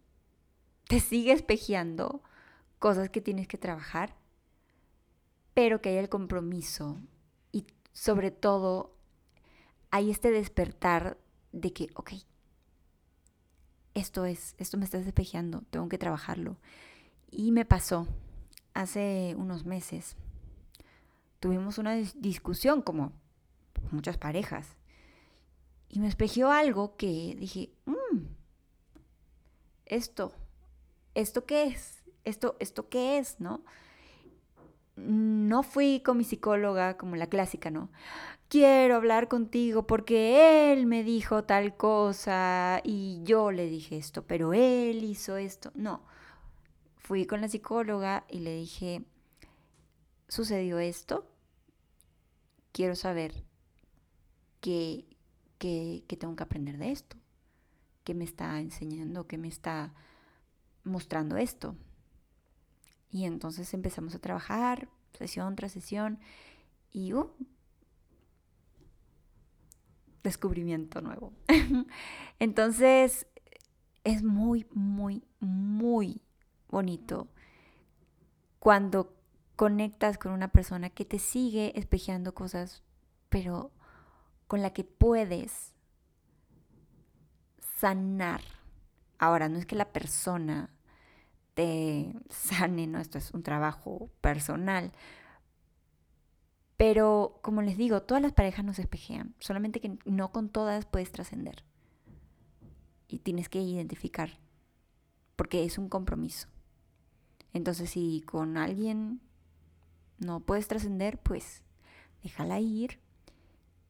te 0.87 0.99
sigue 0.99 1.31
espejeando 1.31 2.21
cosas 2.77 3.09
que 3.09 3.19
tienes 3.19 3.47
que 3.47 3.57
trabajar, 3.57 4.15
pero 5.55 5.81
que 5.81 5.89
hay 5.89 5.97
el 5.97 6.07
compromiso 6.07 6.99
sobre 7.99 8.31
todo 8.31 8.95
hay 9.91 10.09
este 10.09 10.31
despertar 10.31 11.17
de 11.51 11.73
que, 11.73 11.89
ok, 11.95 12.13
esto 13.93 14.23
es, 14.23 14.55
esto 14.57 14.77
me 14.77 14.85
está 14.85 14.99
espejeando, 14.99 15.63
tengo 15.69 15.89
que 15.89 15.97
trabajarlo. 15.97 16.55
Y 17.29 17.51
me 17.51 17.65
pasó, 17.65 18.07
hace 18.73 19.35
unos 19.37 19.65
meses 19.65 20.15
tuvimos 21.41 21.77
una 21.77 21.95
discusión 21.95 22.81
como 22.81 23.11
muchas 23.91 24.17
parejas 24.17 24.77
y 25.89 25.99
me 25.99 26.07
espejeó 26.07 26.51
algo 26.51 26.95
que 26.95 27.35
dije, 27.37 27.73
mm, 27.85 28.27
esto, 29.87 30.31
¿esto 31.15 31.45
qué 31.45 31.63
es? 31.65 32.01
¿Esto, 32.23 32.55
¿Esto 32.61 32.87
qué 32.87 33.17
es? 33.17 33.41
¿No? 33.41 33.61
No 35.07 35.63
fui 35.63 36.01
con 36.01 36.17
mi 36.17 36.23
psicóloga 36.23 36.97
como 36.97 37.15
la 37.15 37.27
clásica, 37.27 37.71
¿no? 37.71 37.89
Quiero 38.49 38.95
hablar 38.95 39.27
contigo 39.27 39.85
porque 39.85 40.73
él 40.73 40.85
me 40.87 41.03
dijo 41.03 41.43
tal 41.43 41.77
cosa 41.77 42.81
y 42.83 43.21
yo 43.23 43.51
le 43.51 43.69
dije 43.69 43.97
esto, 43.97 44.25
pero 44.25 44.53
él 44.53 45.03
hizo 45.03 45.37
esto. 45.37 45.71
No, 45.75 46.01
fui 46.97 47.25
con 47.25 47.41
la 47.41 47.47
psicóloga 47.47 48.25
y 48.29 48.39
le 48.39 48.55
dije, 48.55 49.03
sucedió 50.27 50.79
esto, 50.79 51.27
quiero 52.71 52.95
saber 52.95 53.43
qué, 54.61 55.05
qué, 55.57 56.03
tengo 56.19 56.35
que 56.35 56.43
aprender 56.43 56.77
de 56.77 56.91
esto, 56.91 57.17
qué 58.03 58.13
me 58.13 58.25
está 58.25 58.59
enseñando, 58.59 59.27
qué 59.27 59.37
me 59.37 59.47
está 59.47 59.93
mostrando 60.83 61.37
esto. 61.37 61.75
Y 63.11 63.25
entonces 63.25 63.73
empezamos 63.73 64.15
a 64.15 64.19
trabajar, 64.19 64.87
sesión 65.13 65.55
tras 65.55 65.71
sesión, 65.71 66.19
y 66.91 67.13
uh, 67.13 67.31
descubrimiento 70.23 71.01
nuevo. 71.01 71.33
entonces 72.39 73.27
es 74.03 74.23
muy, 74.23 74.65
muy, 74.73 75.23
muy 75.39 76.21
bonito 76.69 77.27
cuando 78.59 79.15
conectas 79.55 80.17
con 80.17 80.31
una 80.31 80.49
persona 80.49 80.89
que 80.89 81.05
te 81.05 81.19
sigue 81.19 81.77
espejeando 81.77 82.33
cosas, 82.33 82.83
pero 83.29 83.71
con 84.47 84.61
la 84.61 84.71
que 84.71 84.83
puedes 84.83 85.73
sanar. 87.77 88.41
Ahora, 89.17 89.49
no 89.49 89.57
es 89.57 89.65
que 89.65 89.75
la 89.75 89.91
persona 89.91 90.69
te 91.53 92.13
sane, 92.29 92.87
no, 92.87 92.99
esto 92.99 93.17
es 93.17 93.31
un 93.31 93.43
trabajo 93.43 94.09
personal. 94.21 94.91
Pero, 96.77 97.39
como 97.41 97.61
les 97.61 97.77
digo, 97.77 98.03
todas 98.03 98.23
las 98.23 98.31
parejas 98.31 98.63
nos 98.63 98.79
espejean, 98.79 99.35
solamente 99.39 99.81
que 99.81 99.97
no 100.05 100.31
con 100.31 100.49
todas 100.49 100.85
puedes 100.85 101.11
trascender. 101.11 101.63
Y 103.07 103.19
tienes 103.19 103.49
que 103.49 103.59
identificar, 103.59 104.39
porque 105.35 105.65
es 105.65 105.77
un 105.77 105.89
compromiso. 105.89 106.47
Entonces 107.53 107.89
si 107.89 108.21
con 108.21 108.57
alguien 108.57 109.21
no 110.19 110.39
puedes 110.41 110.67
trascender, 110.67 111.17
pues 111.17 111.63
déjala 112.23 112.59
ir 112.59 112.99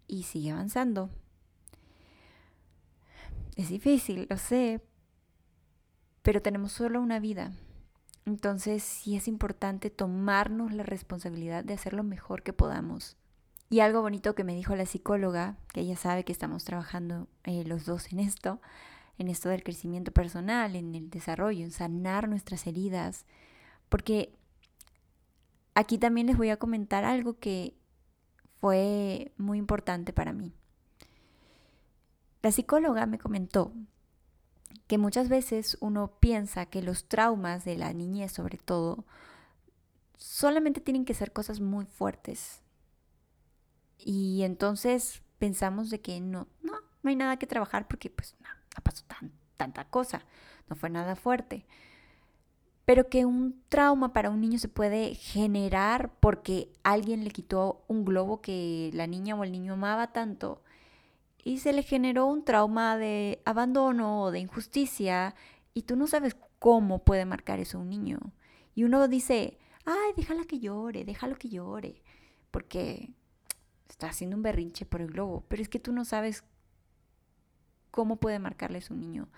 y 0.07 0.23
sigue 0.23 0.51
avanzando. 0.51 1.09
Es 3.55 3.69
difícil, 3.69 4.27
lo 4.29 4.37
sé, 4.37 4.81
pero 6.29 6.43
tenemos 6.43 6.73
solo 6.73 7.01
una 7.01 7.19
vida. 7.19 7.53
Entonces 8.27 8.83
sí 8.83 9.15
es 9.15 9.27
importante 9.27 9.89
tomarnos 9.89 10.71
la 10.71 10.83
responsabilidad 10.83 11.63
de 11.63 11.73
hacer 11.73 11.93
lo 11.93 12.03
mejor 12.03 12.43
que 12.43 12.53
podamos. 12.53 13.17
Y 13.71 13.79
algo 13.79 14.03
bonito 14.03 14.35
que 14.35 14.43
me 14.43 14.53
dijo 14.53 14.75
la 14.75 14.85
psicóloga, 14.85 15.57
que 15.73 15.81
ella 15.81 15.95
sabe 15.95 16.23
que 16.23 16.31
estamos 16.31 16.65
trabajando 16.65 17.27
eh, 17.45 17.63
los 17.65 17.87
dos 17.87 18.13
en 18.13 18.19
esto, 18.19 18.61
en 19.17 19.27
esto 19.27 19.49
del 19.49 19.63
crecimiento 19.63 20.11
personal, 20.11 20.75
en 20.75 20.93
el 20.93 21.09
desarrollo, 21.09 21.63
en 21.63 21.71
sanar 21.71 22.29
nuestras 22.29 22.67
heridas, 22.67 23.25
porque 23.89 24.31
aquí 25.73 25.97
también 25.97 26.27
les 26.27 26.37
voy 26.37 26.51
a 26.51 26.57
comentar 26.57 27.05
algo 27.05 27.39
que 27.39 27.73
fue 28.61 29.31
muy 29.35 29.57
importante 29.57 30.13
para 30.13 30.31
mí. 30.31 30.53
La 32.43 32.51
psicóloga 32.51 33.07
me 33.07 33.17
comentó 33.17 33.73
que 34.89 34.97
muchas 34.97 35.29
veces 35.29 35.77
uno 35.81 36.15
piensa 36.19 36.65
que 36.65 36.81
los 36.81 37.07
traumas 37.07 37.63
de 37.63 37.77
la 37.77 37.93
niñez 37.93 38.31
sobre 38.31 38.57
todo 38.57 39.05
solamente 40.17 40.81
tienen 40.81 41.05
que 41.05 41.13
ser 41.13 41.31
cosas 41.31 41.59
muy 41.59 41.85
fuertes. 41.85 42.63
Y 43.99 44.41
entonces 44.41 45.21
pensamos 45.37 45.91
de 45.91 46.01
que 46.01 46.19
no, 46.19 46.47
no, 46.63 46.73
no 47.03 47.09
hay 47.09 47.15
nada 47.15 47.37
que 47.37 47.45
trabajar 47.45 47.87
porque 47.87 48.09
pues 48.09 48.35
no, 48.41 48.49
no 48.49 48.83
pasó 48.83 49.05
tan, 49.05 49.31
tanta 49.57 49.85
cosa, 49.85 50.25
no 50.67 50.75
fue 50.75 50.89
nada 50.89 51.15
fuerte 51.15 51.67
pero 52.89 53.07
que 53.07 53.23
un 53.23 53.61
trauma 53.69 54.13
para 54.13 54.31
un 54.31 54.41
niño 54.41 54.57
se 54.57 54.67
puede 54.67 55.13
generar 55.13 56.11
porque 56.19 56.73
alguien 56.81 57.23
le 57.23 57.29
quitó 57.29 57.83
un 57.87 58.03
globo 58.03 58.41
que 58.41 58.89
la 58.95 59.05
niña 59.05 59.35
o 59.35 59.43
el 59.43 59.51
niño 59.51 59.73
amaba 59.73 60.11
tanto 60.11 60.63
y 61.43 61.59
se 61.59 61.73
le 61.73 61.83
generó 61.83 62.25
un 62.27 62.43
trauma 62.43 62.97
de 62.97 63.41
abandono 63.45 64.23
o 64.23 64.31
de 64.31 64.39
injusticia 64.39 65.35
y 65.73 65.83
tú 65.83 65.95
no 65.95 66.07
sabes 66.07 66.35
cómo 66.59 67.03
puede 67.03 67.25
marcar 67.25 67.59
eso 67.59 67.79
un 67.79 67.89
niño. 67.89 68.19
Y 68.75 68.83
uno 68.83 69.07
dice, 69.07 69.57
ay, 69.85 70.13
déjala 70.15 70.43
que 70.45 70.59
llore, 70.59 71.05
déjalo 71.05 71.35
que 71.37 71.49
llore, 71.49 72.03
porque 72.51 73.13
está 73.89 74.07
haciendo 74.09 74.35
un 74.35 74.43
berrinche 74.43 74.85
por 74.85 75.01
el 75.01 75.07
globo, 75.07 75.45
pero 75.47 75.61
es 75.61 75.69
que 75.69 75.79
tú 75.79 75.91
no 75.91 76.05
sabes 76.05 76.43
cómo 77.91 78.17
puede 78.17 78.39
marcarle 78.39 78.79
eso 78.79 78.93
a 78.93 78.97
un 78.97 79.01
niño 79.01 79.29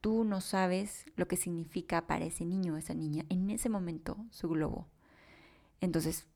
tú 0.00 0.24
no 0.24 0.40
sabes 0.40 1.04
lo 1.16 1.28
que 1.28 1.36
significa 1.36 2.06
para 2.06 2.24
ese 2.24 2.44
niño 2.44 2.76
esa 2.76 2.94
niña 2.94 3.24
en 3.28 3.50
ese 3.50 3.68
momento 3.68 4.16
su 4.30 4.48
globo. 4.48 4.88
Entonces, 5.80 6.26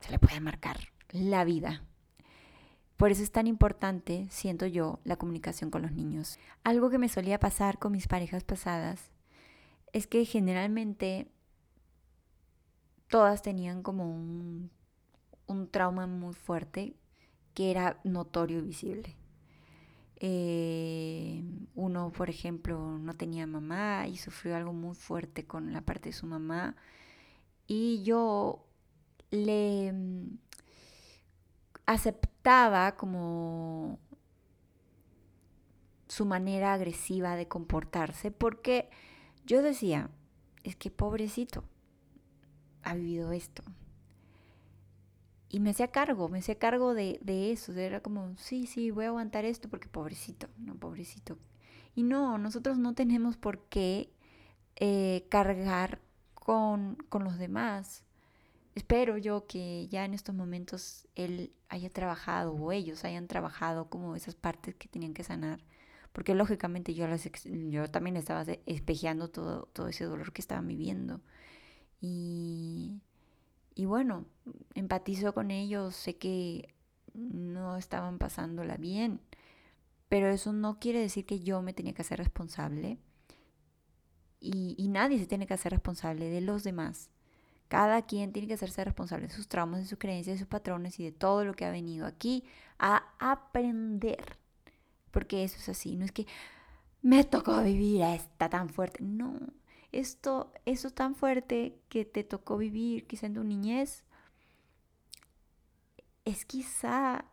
se 0.00 0.10
le 0.10 0.18
puede 0.18 0.40
marcar 0.40 0.78
la 1.10 1.44
vida. 1.44 1.84
Por 3.02 3.10
eso 3.10 3.24
es 3.24 3.32
tan 3.32 3.48
importante, 3.48 4.28
siento 4.30 4.64
yo, 4.64 5.00
la 5.02 5.16
comunicación 5.16 5.72
con 5.72 5.82
los 5.82 5.90
niños. 5.90 6.38
Algo 6.62 6.88
que 6.88 6.98
me 6.98 7.08
solía 7.08 7.40
pasar 7.40 7.80
con 7.80 7.90
mis 7.90 8.06
parejas 8.06 8.44
pasadas 8.44 9.10
es 9.92 10.06
que 10.06 10.24
generalmente 10.24 11.26
todas 13.08 13.42
tenían 13.42 13.82
como 13.82 14.08
un, 14.08 14.70
un 15.48 15.68
trauma 15.68 16.06
muy 16.06 16.32
fuerte 16.32 16.94
que 17.54 17.72
era 17.72 17.98
notorio 18.04 18.60
y 18.60 18.62
visible. 18.62 19.16
Eh, 20.20 21.42
uno, 21.74 22.12
por 22.12 22.30
ejemplo, 22.30 22.98
no 22.98 23.14
tenía 23.14 23.48
mamá 23.48 24.06
y 24.06 24.16
sufrió 24.16 24.54
algo 24.54 24.72
muy 24.72 24.94
fuerte 24.94 25.44
con 25.44 25.72
la 25.72 25.80
parte 25.80 26.10
de 26.10 26.12
su 26.12 26.26
mamá. 26.26 26.76
Y 27.66 28.04
yo 28.04 28.64
le... 29.32 29.92
aceptaba 32.42 32.96
como 32.96 34.00
su 36.08 36.26
manera 36.26 36.74
agresiva 36.74 37.36
de 37.36 37.46
comportarse 37.46 38.32
porque 38.32 38.90
yo 39.46 39.62
decía, 39.62 40.10
es 40.64 40.74
que 40.76 40.90
pobrecito, 40.90 41.62
ha 42.82 42.94
vivido 42.94 43.32
esto. 43.32 43.62
Y 45.48 45.60
me 45.60 45.70
hacía 45.70 45.88
cargo, 45.88 46.28
me 46.28 46.38
hacía 46.38 46.58
cargo 46.58 46.94
de, 46.94 47.20
eso. 47.52 47.72
Era 47.74 48.00
como, 48.00 48.36
sí, 48.38 48.66
sí, 48.66 48.90
voy 48.90 49.04
a 49.04 49.08
aguantar 49.08 49.44
esto 49.44 49.68
porque 49.68 49.88
pobrecito, 49.88 50.48
no, 50.58 50.74
pobrecito. 50.74 51.38
Y 51.94 52.02
no, 52.02 52.38
nosotros 52.38 52.78
no 52.78 52.94
tenemos 52.94 53.36
por 53.36 53.60
qué 53.68 54.10
eh, 54.76 55.26
cargar 55.28 56.00
con, 56.34 56.96
con 57.08 57.22
los 57.22 57.38
demás. 57.38 58.04
Espero 58.74 59.18
yo 59.18 59.46
que 59.46 59.86
ya 59.88 60.04
en 60.04 60.14
estos 60.14 60.34
momentos 60.34 61.06
él 61.14 61.52
haya 61.68 61.90
trabajado 61.90 62.52
o 62.54 62.72
ellos 62.72 63.04
hayan 63.04 63.28
trabajado 63.28 63.90
como 63.90 64.16
esas 64.16 64.34
partes 64.34 64.74
que 64.74 64.88
tenían 64.88 65.12
que 65.12 65.24
sanar. 65.24 65.62
Porque 66.12 66.34
lógicamente 66.34 66.94
yo, 66.94 67.06
las, 67.06 67.28
yo 67.44 67.90
también 67.90 68.16
estaba 68.16 68.44
espejeando 68.66 69.28
todo, 69.28 69.68
todo 69.72 69.88
ese 69.88 70.04
dolor 70.04 70.32
que 70.32 70.42
estaban 70.42 70.68
viviendo. 70.68 71.20
Y, 72.00 73.00
y 73.74 73.86
bueno, 73.86 74.26
empatizo 74.74 75.32
con 75.34 75.50
ellos, 75.50 75.94
sé 75.94 76.16
que 76.16 76.74
no 77.14 77.76
estaban 77.76 78.18
pasándola 78.18 78.76
bien, 78.76 79.20
pero 80.08 80.28
eso 80.28 80.52
no 80.52 80.78
quiere 80.78 81.00
decir 81.00 81.24
que 81.26 81.40
yo 81.40 81.62
me 81.62 81.72
tenía 81.72 81.94
que 81.94 82.02
hacer 82.02 82.18
responsable. 82.18 82.98
Y, 84.40 84.74
y 84.76 84.88
nadie 84.88 85.18
se 85.18 85.26
tiene 85.26 85.46
que 85.46 85.54
hacer 85.54 85.72
responsable 85.72 86.28
de 86.28 86.40
los 86.40 86.64
demás. 86.64 87.10
Cada 87.72 88.02
quien 88.02 88.34
tiene 88.34 88.48
que 88.48 88.52
hacerse 88.52 88.84
responsable 88.84 89.28
de 89.28 89.32
sus 89.32 89.48
traumas, 89.48 89.80
de 89.80 89.86
sus 89.86 89.98
creencias, 89.98 90.34
de 90.34 90.40
sus 90.40 90.46
patrones 90.46 91.00
y 91.00 91.04
de 91.04 91.10
todo 91.10 91.42
lo 91.46 91.54
que 91.54 91.64
ha 91.64 91.70
venido 91.70 92.04
aquí 92.04 92.44
a 92.78 93.14
aprender. 93.18 94.36
Porque 95.10 95.42
eso 95.42 95.56
es 95.56 95.70
así, 95.70 95.96
no 95.96 96.04
es 96.04 96.12
que 96.12 96.26
me 97.00 97.24
tocó 97.24 97.62
vivir 97.62 98.02
a 98.02 98.14
esta 98.14 98.50
tan 98.50 98.68
fuerte. 98.68 99.02
No, 99.02 99.40
esto, 99.90 100.52
eso 100.66 100.90
tan 100.90 101.14
fuerte 101.14 101.80
que 101.88 102.04
te 102.04 102.24
tocó 102.24 102.58
vivir 102.58 103.06
quizá 103.06 103.24
en 103.24 103.32
tu 103.32 103.42
niñez, 103.42 104.04
es 106.26 106.44
quizá 106.44 107.24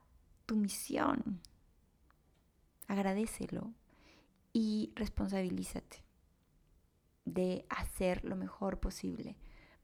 tu 0.45 0.55
misión. 0.55 1.41
Agradecelo 2.87 3.73
y 4.53 4.93
responsabilízate 4.95 6.01
de 7.25 7.65
hacer 7.67 8.23
lo 8.23 8.37
mejor 8.37 8.79
posible 8.79 9.35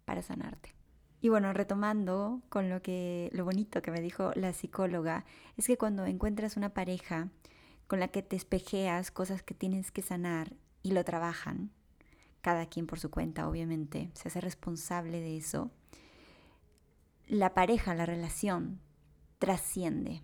para 0.06 0.22
sanarte. 0.22 0.74
Y 1.22 1.30
bueno, 1.30 1.54
retomando 1.54 2.42
con 2.50 2.70
lo 2.70 2.82
que 2.82 3.30
lo 3.34 3.46
bonito 3.46 3.82
que 3.82 3.92
me 3.92 4.02
dijo 4.02 4.32
la 4.36 4.54
psicóloga, 4.54 5.26
es 5.58 5.68
que 5.68 5.78
cuando 5.78 6.06
encuentras 6.06 6.56
una 6.56 6.74
pareja 6.74 7.30
con 7.88 8.00
la 8.00 8.08
que 8.08 8.22
te 8.22 8.36
espejeas 8.36 9.12
cosas 9.12 9.42
que 9.44 9.54
tienes 9.54 9.92
que 9.92 10.02
sanar 10.02 10.54
y 10.84 10.92
lo 10.92 11.04
trabajan, 11.04 11.72
cada 12.42 12.68
quien 12.68 12.86
por 12.86 13.00
su 13.00 13.10
cuenta, 13.10 13.50
obviamente, 13.50 14.12
se 14.14 14.28
hace 14.28 14.40
responsable 14.40 15.20
de 15.20 15.38
eso, 15.38 15.72
la 17.28 17.56
pareja, 17.56 17.96
la 17.96 18.06
relación, 18.06 18.80
trasciende. 19.40 20.22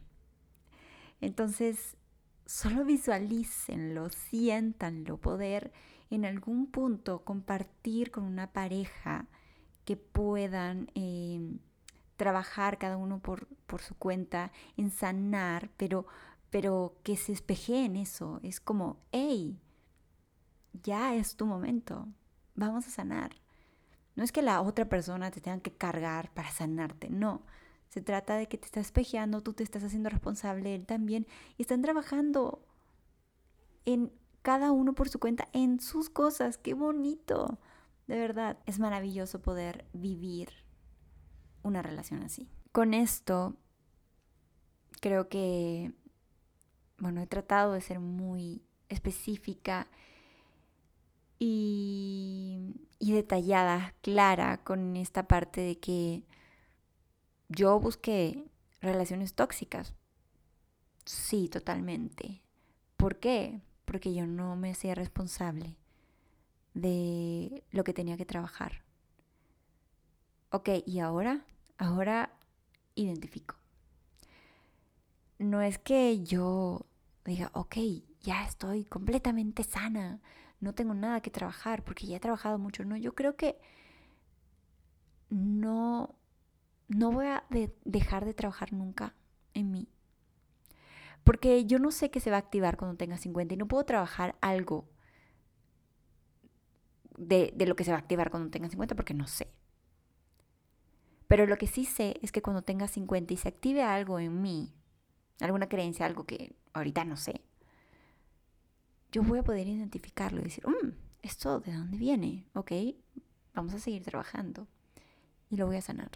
Entonces, 1.20 1.98
solo 2.46 2.86
visualícenlo, 2.86 4.10
siéntanlo, 4.10 5.17
poder 5.17 5.72
en 6.12 6.26
algún 6.26 6.67
punto 6.67 7.24
compartir 7.24 8.12
con 8.12 8.24
una 8.24 8.54
pareja 8.54 9.28
que 9.86 9.98
puedan 9.98 10.89
em, 10.96 11.60
trabajar 12.17 12.78
cada 12.78 12.98
uno 12.98 13.20
por, 13.20 13.48
por, 13.65 13.82
su 13.82 13.96
cuenta, 13.96 14.52
en 14.78 14.91
sanar, 14.91 15.70
pero, 15.78 16.06
pero 16.50 16.96
que 17.04 17.17
se 17.17 17.32
espeje 17.32 17.86
en 17.86 17.96
eso. 17.96 18.39
Es 18.44 18.60
como, 18.60 18.98
hey, 19.12 19.60
ya 20.84 21.15
es 21.15 21.36
tu 21.36 21.46
momento, 21.46 22.08
vamos 22.56 22.88
a 22.88 22.91
sanar. 22.91 23.41
No 24.15 24.24
es 24.24 24.32
que 24.32 24.41
la 24.41 24.62
otra 24.62 24.88
persona 24.89 25.32
te 25.32 25.41
tenga 25.41 25.60
que 25.60 25.72
cargar 25.72 26.32
para 26.34 26.52
sanarte, 26.52 27.10
no. 27.10 27.41
Se 27.89 28.02
trata 28.02 28.36
de 28.36 28.48
que 28.48 28.58
te 28.58 28.65
estás 28.65 28.86
espejeando, 28.86 29.41
tú 29.41 29.54
te 29.54 29.63
estás 29.63 29.84
haciendo 29.84 30.10
responsable, 30.10 30.76
él 30.76 30.86
también, 30.86 31.28
están 31.58 31.82
trabajando 31.82 32.63
en 33.86 34.12
cada 34.41 34.72
uno 34.72 34.94
por 34.94 35.10
su 35.10 35.20
cuenta, 35.20 35.48
en 35.54 35.80
sus 35.80 36.10
cosas. 36.10 36.58
¡Qué 36.58 36.74
bonito! 36.74 37.60
De 38.12 38.19
verdad, 38.19 38.58
es 38.65 38.78
maravilloso 38.78 39.41
poder 39.41 39.86
vivir 39.93 40.50
una 41.63 41.82
relación 41.82 42.21
así. 42.24 42.50
Con 42.74 42.93
esto, 42.93 43.56
creo 45.00 45.30
que, 45.30 45.93
bueno, 46.97 47.21
he 47.21 47.28
tratado 47.28 47.71
de 47.71 47.80
ser 47.80 48.02
muy 48.02 48.65
específica 48.89 49.88
y, 51.39 52.76
detallada, 53.00 53.95
clara 54.02 54.62
con 54.62 54.97
esta 54.97 55.26
parte 55.26 55.62
de 55.62 55.80
que 55.80 56.26
yo 57.47 57.80
busqué 57.80 58.43
relaciones 58.82 59.36
tóxicas. 59.36 59.93
Sí, 61.06 61.47
totalmente. 61.47 62.41
¿Por 62.97 63.19
qué? 63.19 63.62
Porque 63.86 64.13
yo 64.13 64.28
no 64.28 64.58
me 64.58 64.71
hacía 64.71 64.95
responsable 64.95 65.78
de 66.73 67.63
lo 67.71 67.84
que 67.84 67.93
tenía 67.93 68.17
que 68.17 68.25
trabajar. 68.25 68.84
Ok, 70.51 70.69
¿y 70.86 70.99
ahora? 70.99 71.45
Ahora 71.77 72.31
identifico. 72.95 73.55
No 75.39 75.62
es 75.62 75.79
que 75.79 76.23
yo 76.23 76.86
diga, 77.25 77.49
ok, 77.53 77.77
ya 78.21 78.45
estoy 78.45 78.86
completamente 78.86 79.63
sana, 79.63 80.19
no 80.60 80.73
tengo 80.73 80.93
nada 80.93 81.21
que 81.21 81.31
trabajar 81.31 81.84
porque 81.84 82.05
ya 82.05 82.17
he 82.17 82.19
trabajado 82.19 82.60
mucho. 82.60 82.86
No, 82.86 82.95
yo 82.95 83.15
creo 83.15 83.36
que 83.36 83.60
no, 85.29 86.15
no 86.88 87.12
voy 87.12 87.27
a 87.27 87.43
dejar 87.86 88.25
de 88.25 88.34
trabajar 88.34 88.73
nunca 88.73 89.15
en 89.53 89.71
mí. 89.71 89.88
Porque 91.23 91.65
yo 91.65 91.79
no 91.79 91.91
sé 91.91 92.12
qué 92.12 92.19
se 92.19 92.31
va 92.31 92.38
a 92.38 92.39
activar 92.39 92.77
cuando 92.77 92.97
tenga 92.97 93.17
50 93.17 93.53
y 93.53 93.57
no 93.57 93.67
puedo 93.67 93.86
trabajar 93.86 94.36
algo 94.41 94.90
de, 97.21 97.53
de 97.55 97.65
lo 97.65 97.75
que 97.75 97.84
se 97.84 97.91
va 97.91 97.97
a 97.97 98.01
activar 98.01 98.29
cuando 98.31 98.49
tenga 98.49 98.69
50 98.69 98.95
porque 98.95 99.13
no 99.13 99.27
sé. 99.27 99.47
Pero 101.27 101.45
lo 101.45 101.57
que 101.57 101.67
sí 101.67 101.86
sé 101.86 102.19
es 102.21 102.31
que 102.31 102.41
cuando 102.41 102.62
tenga 102.62 102.88
50 102.88 103.34
y 103.34 103.38
se 103.38 103.47
active 103.47 103.84
algo 103.84 104.19
en 104.19 104.41
mí, 104.41 104.73
alguna 105.39 105.69
creencia, 105.69 106.05
algo 106.05 106.25
que 106.25 106.53
ahorita 106.73 107.05
no 107.05 107.15
sé, 107.15 107.41
yo 109.12 109.23
voy 109.23 109.39
a 109.39 109.43
poder 109.43 109.67
identificarlo 109.67 110.41
y 110.41 110.45
decir, 110.45 110.67
mm, 110.67 110.93
¿esto 111.21 111.60
de 111.60 111.73
dónde 111.73 111.97
viene? 111.97 112.47
Ok, 112.53 112.71
vamos 113.53 113.73
a 113.73 113.79
seguir 113.79 114.03
trabajando 114.03 114.67
y 115.49 115.57
lo 115.57 115.67
voy 115.67 115.77
a 115.77 115.81
sanar. 115.81 116.12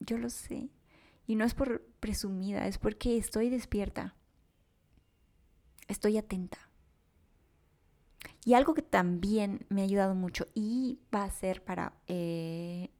Yo 0.00 0.18
lo 0.18 0.30
sé. 0.30 0.70
Y 1.26 1.34
no 1.34 1.44
es 1.44 1.54
por 1.54 1.82
presumida, 2.00 2.66
es 2.66 2.78
porque 2.78 3.16
estoy 3.18 3.50
despierta. 3.50 4.14
Estoy 5.86 6.18
atenta. 6.18 6.67
Y 8.44 8.54
algo 8.54 8.74
que 8.74 8.82
también 8.82 9.66
me 9.68 9.82
ha 9.82 9.84
ayudado 9.84 10.14
mucho 10.14 10.46
y 10.54 10.98
va 11.14 11.24
a 11.24 11.30
ser 11.30 11.62
para 11.62 11.92
eh, 12.06 12.90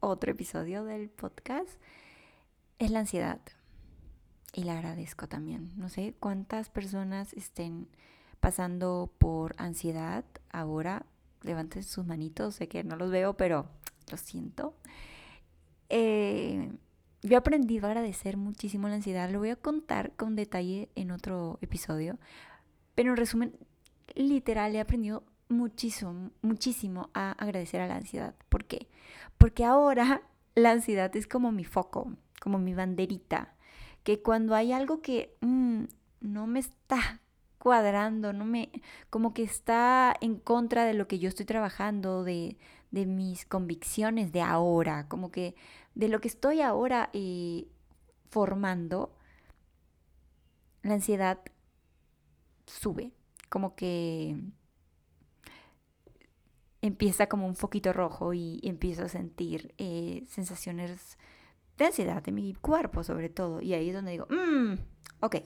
otro 0.00 0.32
episodio 0.32 0.84
del 0.84 1.10
podcast 1.10 1.70
es 2.78 2.90
la 2.90 3.00
ansiedad 3.00 3.40
y 4.52 4.64
la 4.64 4.76
agradezco 4.76 5.28
también. 5.28 5.72
No 5.76 5.88
sé 5.88 6.14
cuántas 6.18 6.68
personas 6.68 7.32
estén 7.34 7.88
pasando 8.40 9.12
por 9.18 9.54
ansiedad 9.58 10.24
ahora. 10.50 11.06
Levanten 11.42 11.82
sus 11.82 12.04
manitos, 12.04 12.56
sé 12.56 12.68
que 12.68 12.84
no 12.84 12.96
los 12.96 13.10
veo, 13.10 13.36
pero 13.36 13.66
lo 14.10 14.16
siento. 14.16 14.74
Eh, 15.88 16.72
yo 17.22 17.34
he 17.34 17.36
aprendido 17.36 17.86
a 17.86 17.90
agradecer 17.90 18.36
muchísimo 18.36 18.88
la 18.88 18.96
ansiedad. 18.96 19.30
Lo 19.30 19.38
voy 19.38 19.50
a 19.50 19.56
contar 19.56 20.12
con 20.16 20.36
detalle 20.36 20.88
en 20.94 21.12
otro 21.12 21.58
episodio. 21.62 22.18
Pero 22.94 23.10
en 23.10 23.16
resumen, 23.16 23.56
literal, 24.14 24.74
he 24.74 24.80
aprendido 24.80 25.24
muchísimo, 25.48 26.30
muchísimo 26.42 27.10
a 27.14 27.32
agradecer 27.32 27.80
a 27.80 27.86
la 27.86 27.96
ansiedad. 27.96 28.34
¿Por 28.48 28.64
qué? 28.64 28.88
Porque 29.38 29.64
ahora 29.64 30.22
la 30.54 30.72
ansiedad 30.72 31.14
es 31.16 31.26
como 31.26 31.52
mi 31.52 31.64
foco, 31.64 32.12
como 32.40 32.58
mi 32.58 32.74
banderita 32.74 33.54
que 34.02 34.20
cuando 34.22 34.54
hay 34.54 34.72
algo 34.72 35.00
que 35.00 35.36
mm, 35.40 35.84
no 36.20 36.46
me 36.46 36.60
está 36.60 37.20
cuadrando, 37.58 38.32
no 38.32 38.44
me, 38.44 38.70
como 39.10 39.34
que 39.34 39.42
está 39.44 40.14
en 40.20 40.36
contra 40.36 40.84
de 40.84 40.94
lo 40.94 41.06
que 41.06 41.18
yo 41.18 41.28
estoy 41.28 41.46
trabajando, 41.46 42.24
de, 42.24 42.58
de 42.90 43.06
mis 43.06 43.44
convicciones 43.46 44.32
de 44.32 44.42
ahora, 44.42 45.08
como 45.08 45.30
que 45.30 45.54
de 45.94 46.08
lo 46.08 46.20
que 46.20 46.28
estoy 46.28 46.60
ahora 46.60 47.10
eh, 47.12 47.68
formando, 48.30 49.14
la 50.82 50.94
ansiedad 50.94 51.38
sube, 52.66 53.12
como 53.52 53.74
que 53.74 54.34
empieza 56.80 57.28
como 57.28 57.46
un 57.46 57.54
foquito 57.54 57.92
rojo 57.92 58.32
y 58.32 58.60
empiezo 58.62 59.04
a 59.04 59.08
sentir 59.10 59.74
eh, 59.76 60.24
sensaciones 60.26 61.18
de 61.76 61.84
ansiedad, 61.84 62.22
de 62.22 62.32
mi 62.32 62.54
cuerpo 62.54 63.04
sobre 63.04 63.28
todo. 63.28 63.60
Y 63.60 63.74
ahí 63.74 63.90
es 63.90 63.94
donde 63.94 64.12
digo, 64.12 64.26
mmm, 64.30 64.72
ok, 65.20 65.36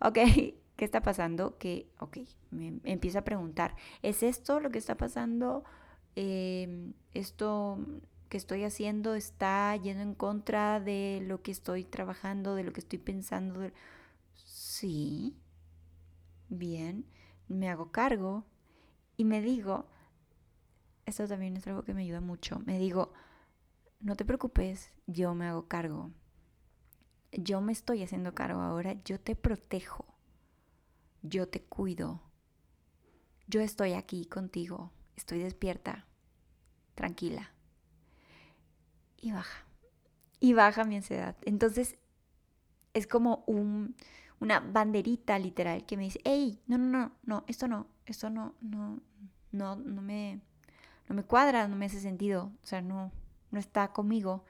ok, 0.00 0.14
¿qué 0.76 0.84
está 0.84 1.02
pasando? 1.02 1.58
Que, 1.58 1.90
ok, 2.00 2.20
me, 2.50 2.80
empiezo 2.84 3.18
a 3.18 3.24
preguntar, 3.24 3.76
¿es 4.00 4.22
esto 4.22 4.58
lo 4.58 4.70
que 4.70 4.78
está 4.78 4.96
pasando? 4.96 5.62
Em, 6.14 6.94
¿Esto 7.12 7.78
que 8.30 8.38
estoy 8.38 8.64
haciendo 8.64 9.14
está 9.14 9.76
yendo 9.76 10.02
en 10.02 10.14
contra 10.14 10.80
de 10.80 11.20
lo 11.22 11.42
que 11.42 11.50
estoy 11.50 11.84
trabajando, 11.84 12.54
de 12.54 12.64
lo 12.64 12.72
que 12.72 12.80
estoy 12.80 12.98
pensando? 12.98 13.60
Sí, 14.34 15.36
bien, 16.48 17.04
me 17.48 17.68
hago 17.68 17.90
cargo 17.92 18.44
y 19.16 19.24
me 19.24 19.40
digo, 19.40 19.86
esto 21.04 21.26
también 21.28 21.56
es 21.56 21.66
algo 21.66 21.82
que 21.82 21.94
me 21.94 22.02
ayuda 22.02 22.20
mucho, 22.20 22.60
me 22.60 22.78
digo, 22.78 23.12
no 24.00 24.16
te 24.16 24.24
preocupes, 24.24 24.92
yo 25.06 25.34
me 25.34 25.46
hago 25.46 25.68
cargo. 25.68 26.10
Yo 27.32 27.60
me 27.60 27.72
estoy 27.72 28.02
haciendo 28.02 28.34
cargo 28.34 28.60
ahora, 28.60 28.94
yo 29.04 29.20
te 29.20 29.36
protejo, 29.36 30.06
yo 31.22 31.48
te 31.48 31.62
cuido, 31.62 32.22
yo 33.46 33.60
estoy 33.60 33.92
aquí 33.92 34.26
contigo, 34.26 34.92
estoy 35.16 35.40
despierta, 35.40 36.06
tranquila. 36.94 37.52
Y 39.16 39.32
baja, 39.32 39.66
y 40.40 40.54
baja 40.54 40.84
mi 40.84 40.96
ansiedad. 40.96 41.36
Entonces 41.42 41.98
es 42.94 43.06
como 43.06 43.44
un, 43.46 43.96
una 44.40 44.60
banderita 44.60 45.38
literal 45.38 45.84
que 45.86 45.96
me 45.96 46.04
dice, 46.04 46.20
hey, 46.24 46.60
no, 46.66 46.78
no, 46.78 46.86
no, 46.86 47.12
no, 47.24 47.44
esto 47.46 47.68
no, 47.68 47.86
esto 48.06 48.30
no, 48.30 48.54
no, 48.60 49.00
no, 49.52 49.76
no 49.76 50.02
me, 50.02 50.40
no 51.08 51.14
me 51.14 51.22
cuadra, 51.24 51.68
no 51.68 51.76
me 51.76 51.86
hace 51.86 52.00
sentido, 52.00 52.52
o 52.62 52.66
sea, 52.66 52.82
no, 52.82 53.12
no 53.50 53.58
está 53.58 53.92
conmigo. 53.92 54.44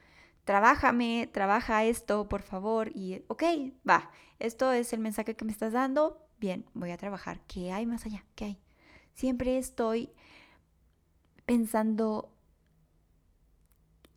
Trabájame, 0.45 1.29
trabaja 1.33 1.85
esto, 1.85 2.29
por 2.29 2.43
favor. 2.43 2.91
Y, 2.95 3.25
ok, 3.29 3.43
va, 3.89 4.11
esto 4.39 4.73
es 4.73 4.93
el 4.93 5.01
mensaje 5.01 5.35
que 5.35 5.45
me 5.45 5.51
estás 5.53 5.73
dando. 5.73 6.25
Bien, 6.39 6.65
voy 6.75 6.93
a 6.93 6.97
trabajar. 6.97 7.41
¿Qué 7.49 7.73
hay 7.73 7.85
más 7.85 8.07
allá? 8.07 8.25
¿Qué 8.37 8.45
hay? 8.45 8.59
Siempre 9.15 9.59
estoy 9.59 10.13
pensando, 11.47 12.33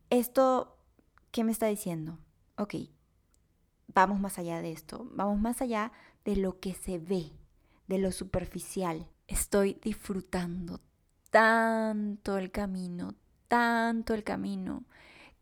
esto, 0.10 0.77
¿qué 1.32 1.43
me 1.43 1.51
está 1.51 1.67
diciendo? 1.67 2.19
Ok, 2.58 2.75
vamos 3.93 4.19
más 4.19 4.39
allá 4.39 4.62
de 4.62 4.71
esto, 4.71 5.08
vamos 5.12 5.39
más 5.39 5.62
allá 5.62 5.91
de 6.25 6.36
lo 6.36 6.60
que 6.60 6.73
se 6.73 6.99
ve, 6.99 7.32
de 7.88 7.97
lo 7.97 8.12
superficial. 8.12 9.08
Estoy 9.28 9.80
disfrutando 9.82 10.82
tanto 11.30 12.38
el 12.38 12.52
camino, 12.52 13.15
tanto 13.47 14.13
el 14.13 14.23
camino, 14.23 14.84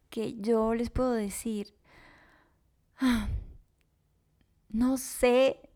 que 0.10 0.36
yo 0.40 0.74
les 0.74 0.90
puedo 0.90 1.12
decir, 1.12 1.74
ah, 3.00 3.28
no 4.70 4.98
sé 4.98 5.70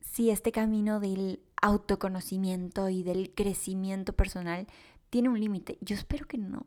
si 0.00 0.30
este 0.30 0.52
camino 0.52 1.00
del 1.00 1.42
autoconocimiento 1.60 2.88
y 2.88 3.02
del 3.02 3.34
crecimiento 3.34 4.12
personal 4.12 4.66
tiene 5.10 5.28
un 5.28 5.40
límite. 5.40 5.78
Yo 5.80 5.94
espero 5.94 6.26
que 6.26 6.38
no. 6.38 6.66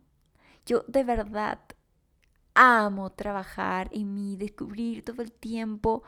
Yo 0.65 0.83
de 0.87 1.03
verdad 1.03 1.59
amo 2.53 3.11
trabajar 3.11 3.89
en 3.93 4.13
mí, 4.13 4.37
descubrir 4.37 5.03
todo 5.03 5.21
el 5.21 5.31
tiempo 5.31 6.03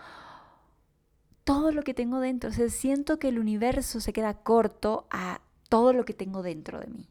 todo 1.44 1.72
lo 1.72 1.84
que 1.84 1.94
tengo 1.94 2.20
dentro. 2.20 2.50
O 2.50 2.54
sea, 2.54 2.70
siento 2.70 3.20
que 3.20 3.30
el 3.30 3.40
universo 3.40 4.00
se 4.00 4.14
queda 4.14 4.34
corto 4.34 5.08
a 5.12 5.42
todo 5.70 5.94
lo 5.94 6.06
que 6.06 6.14
tengo 6.14 6.44
dentro 6.44 6.80
de 6.80 6.88
mí. 6.88 7.10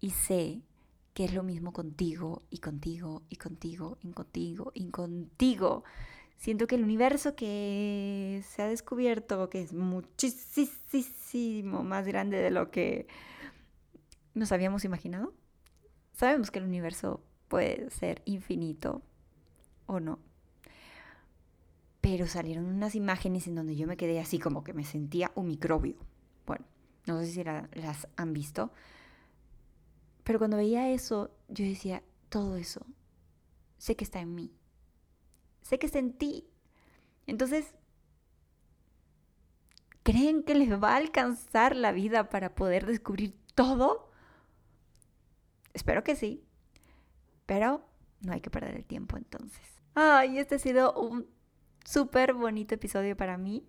Y 0.00 0.10
sé 0.10 0.62
que 1.14 1.24
es 1.24 1.34
lo 1.34 1.42
mismo 1.42 1.72
contigo 1.72 2.42
y 2.50 2.58
contigo 2.58 3.22
y 3.28 3.36
contigo 3.36 3.98
y 4.02 4.12
contigo 4.12 4.72
y 4.74 4.90
contigo. 4.90 5.84
Siento 6.36 6.66
que 6.66 6.74
el 6.74 6.84
universo 6.84 7.36
que 7.36 8.42
se 8.48 8.62
ha 8.62 8.66
descubierto, 8.66 9.48
que 9.48 9.62
es 9.62 9.72
muchísimo 9.72 11.84
más 11.84 12.06
grande 12.06 12.38
de 12.38 12.50
lo 12.50 12.70
que 12.70 13.06
nos 14.34 14.50
habíamos 14.50 14.84
imaginado, 14.84 15.32
sabemos 16.14 16.50
que 16.50 16.58
el 16.58 16.64
universo 16.64 17.22
puede 17.52 17.90
ser 17.90 18.22
infinito 18.24 19.02
o 19.84 20.00
no. 20.00 20.18
Pero 22.00 22.26
salieron 22.26 22.64
unas 22.64 22.94
imágenes 22.94 23.46
en 23.46 23.56
donde 23.56 23.76
yo 23.76 23.86
me 23.86 23.98
quedé 23.98 24.20
así 24.20 24.38
como 24.38 24.64
que 24.64 24.72
me 24.72 24.84
sentía 24.84 25.32
un 25.34 25.48
microbio. 25.48 25.96
Bueno, 26.46 26.64
no 27.06 27.20
sé 27.20 27.26
si 27.26 27.44
las 27.44 28.08
han 28.16 28.32
visto, 28.32 28.72
pero 30.24 30.38
cuando 30.38 30.56
veía 30.56 30.88
eso, 30.92 31.30
yo 31.48 31.66
decía, 31.66 32.02
todo 32.30 32.56
eso, 32.56 32.86
sé 33.76 33.96
que 33.96 34.04
está 34.04 34.20
en 34.20 34.34
mí. 34.34 34.50
Sé 35.60 35.78
que 35.78 35.84
está 35.84 35.98
en 35.98 36.14
ti. 36.14 36.48
Entonces, 37.26 37.74
¿creen 40.02 40.42
que 40.42 40.54
les 40.54 40.70
va 40.70 40.94
a 40.94 40.96
alcanzar 40.96 41.76
la 41.76 41.92
vida 41.92 42.30
para 42.30 42.54
poder 42.54 42.86
descubrir 42.86 43.36
todo? 43.54 44.10
Espero 45.74 46.02
que 46.02 46.16
sí. 46.16 46.46
Pero 47.46 47.84
no 48.20 48.32
hay 48.32 48.40
que 48.40 48.50
perder 48.50 48.76
el 48.76 48.84
tiempo 48.84 49.16
entonces. 49.16 49.80
Ay, 49.94 50.38
este 50.38 50.56
ha 50.56 50.58
sido 50.58 50.94
un 50.94 51.26
súper 51.84 52.34
bonito 52.34 52.74
episodio 52.74 53.16
para 53.16 53.36
mí. 53.36 53.64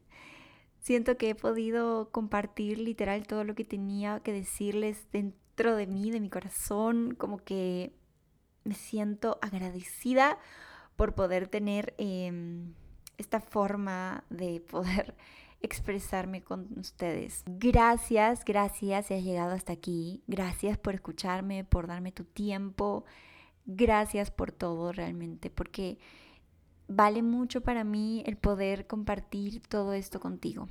Siento 0.80 1.18
que 1.18 1.30
he 1.30 1.36
podido 1.36 2.12
compartir 2.12 2.78
literal 2.78 3.26
todo 3.26 3.44
lo 3.44 3.56
que 3.56 3.64
tenía 3.64 4.20
que 4.20 4.34
decirles 4.34 5.08
dentro 5.12 5.76
de 5.76 5.88
mí, 5.88 6.12
de 6.12 6.20
mi 6.20 6.30
corazón, 6.30 7.16
como 7.16 7.38
que 7.38 7.94
me 8.64 8.76
siento 8.76 9.40
agradecida 9.42 10.38
por 10.96 11.16
poder 11.16 11.48
tener 11.48 11.94
em, 11.98 12.74
esta 13.18 13.40
forma 13.40 14.24
de 14.30 14.60
poder 14.62 15.16
expresarme 15.62 16.44
con 16.44 16.68
ustedes. 16.78 17.44
Gracias, 17.46 18.44
gracias 18.44 19.06
si 19.08 19.14
has 19.14 19.24
llegado 19.24 19.54
hasta 19.54 19.74
aquí. 19.74 20.24
Gracias 20.28 20.78
por 20.78 20.94
escucharme, 20.94 21.64
por 21.64 21.88
darme 21.88 22.12
tu 22.12 22.26
tiempo. 22.26 23.06
Gracias 23.66 24.32
por 24.32 24.52
todo 24.52 24.92
realmente, 24.92 25.50
porque 25.50 25.98
vale 26.88 27.24
mucho 27.24 27.62
para 27.62 27.84
mí 27.84 28.24
el 28.26 28.38
poder 28.38 28.88
compartir 28.88 29.62
todo 29.62 29.94
esto 29.94 30.20
contigo. 30.20 30.68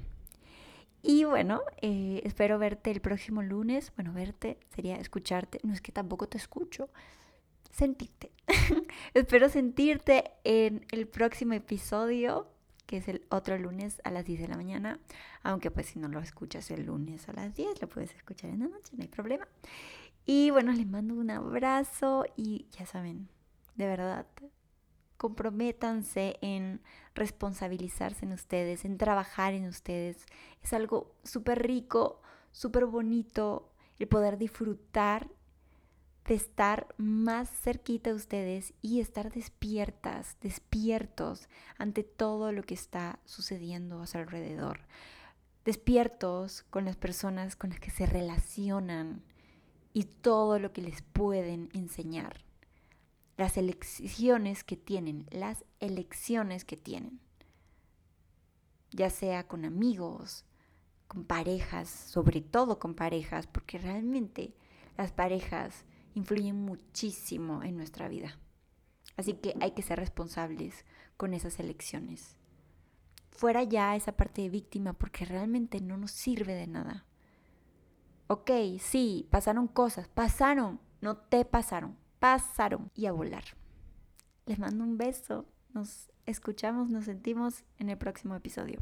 Y 1.02 1.24
bueno, 1.24 1.62
eh, 1.80 2.20
espero 2.24 2.58
verte 2.58 2.90
el 2.92 3.00
próximo 3.00 3.42
lunes. 3.42 3.92
Bueno, 3.96 4.12
verte 4.12 4.58
sería 4.74 4.96
escucharte. 4.96 5.58
No 5.64 5.72
es 5.72 5.80
que 5.80 5.90
tampoco 5.90 6.28
te 6.28 6.38
escucho. 6.38 6.90
Sentirte. 7.72 8.30
espero 9.14 9.48
sentirte 9.48 10.30
en 10.44 10.86
el 10.92 11.08
próximo 11.08 11.54
episodio, 11.54 12.46
que 12.86 12.98
es 12.98 13.08
el 13.08 13.26
otro 13.30 13.58
lunes 13.58 14.00
a 14.04 14.12
las 14.12 14.24
10 14.24 14.42
de 14.42 14.48
la 14.48 14.56
mañana. 14.56 15.00
Aunque 15.42 15.72
pues 15.72 15.86
si 15.86 15.98
no 15.98 16.06
lo 16.06 16.20
escuchas 16.20 16.70
el 16.70 16.86
lunes 16.86 17.28
a 17.28 17.32
las 17.32 17.52
10, 17.56 17.80
lo 17.80 17.88
puedes 17.88 18.14
escuchar 18.14 18.50
en 18.50 18.60
la 18.60 18.68
noche, 18.68 18.92
no 18.96 19.02
hay 19.02 19.08
problema. 19.08 19.48
Y 20.24 20.50
bueno, 20.50 20.72
les 20.72 20.86
mando 20.86 21.14
un 21.14 21.30
abrazo 21.30 22.24
y 22.36 22.66
ya 22.70 22.86
saben, 22.86 23.28
de 23.74 23.86
verdad, 23.86 24.26
comprométanse 25.16 26.38
en 26.42 26.80
responsabilizarse 27.14 28.24
en 28.24 28.32
ustedes, 28.32 28.84
en 28.84 28.98
trabajar 28.98 29.54
en 29.54 29.66
ustedes. 29.66 30.26
Es 30.62 30.72
algo 30.72 31.14
súper 31.24 31.62
rico, 31.62 32.20
súper 32.50 32.86
bonito 32.86 33.72
el 33.98 34.08
poder 34.08 34.38
disfrutar 34.38 35.28
de 36.24 36.34
estar 36.34 36.92
más 36.98 37.50
cerquita 37.50 38.10
de 38.10 38.16
ustedes 38.16 38.74
y 38.80 39.00
estar 39.00 39.32
despiertas, 39.32 40.36
despiertos 40.40 41.48
ante 41.78 42.04
todo 42.04 42.52
lo 42.52 42.62
que 42.62 42.74
está 42.74 43.18
sucediendo 43.24 44.02
a 44.02 44.06
su 44.06 44.18
alrededor. 44.18 44.80
Despiertos 45.64 46.62
con 46.70 46.84
las 46.84 46.96
personas 46.96 47.56
con 47.56 47.70
las 47.70 47.80
que 47.80 47.90
se 47.90 48.06
relacionan 48.06 49.22
y 49.92 50.04
todo 50.04 50.58
lo 50.58 50.72
que 50.72 50.82
les 50.82 51.02
pueden 51.02 51.68
enseñar 51.72 52.44
las 53.36 53.56
elecciones 53.56 54.62
que 54.62 54.76
tienen, 54.76 55.26
las 55.30 55.64
elecciones 55.80 56.64
que 56.64 56.76
tienen, 56.76 57.20
ya 58.90 59.10
sea 59.10 59.46
con 59.48 59.64
amigos, 59.64 60.44
con 61.08 61.24
parejas, 61.24 61.88
sobre 61.88 62.40
todo 62.40 62.78
con 62.78 62.94
parejas, 62.94 63.46
porque 63.46 63.78
realmente 63.78 64.54
las 64.96 65.12
parejas 65.12 65.84
influyen 66.14 66.56
muchísimo 66.56 67.62
en 67.62 67.76
nuestra 67.76 68.08
vida. 68.08 68.38
Así 69.16 69.34
que 69.34 69.54
hay 69.60 69.72
que 69.72 69.82
ser 69.82 69.98
responsables 69.98 70.84
con 71.16 71.34
esas 71.34 71.58
elecciones. 71.58 72.36
Fuera 73.30 73.62
ya 73.62 73.96
esa 73.96 74.12
parte 74.12 74.42
de 74.42 74.50
víctima 74.50 74.92
porque 74.92 75.24
realmente 75.24 75.80
no 75.80 75.96
nos 75.96 76.12
sirve 76.12 76.54
de 76.54 76.66
nada. 76.66 77.06
Ok, 78.32 78.50
sí, 78.78 79.28
pasaron 79.30 79.68
cosas, 79.68 80.08
pasaron, 80.08 80.80
no 81.00 81.16
te 81.16 81.44
pasaron 81.44 81.96
pasaron 82.22 82.88
y 82.94 83.06
a 83.06 83.12
volar. 83.12 83.42
Les 84.46 84.60
mando 84.60 84.84
un 84.84 84.96
beso. 84.96 85.44
Nos 85.74 86.08
escuchamos, 86.24 86.88
nos 86.88 87.06
sentimos 87.06 87.64
en 87.80 87.88
el 87.88 87.98
próximo 87.98 88.36
episodio. 88.36 88.78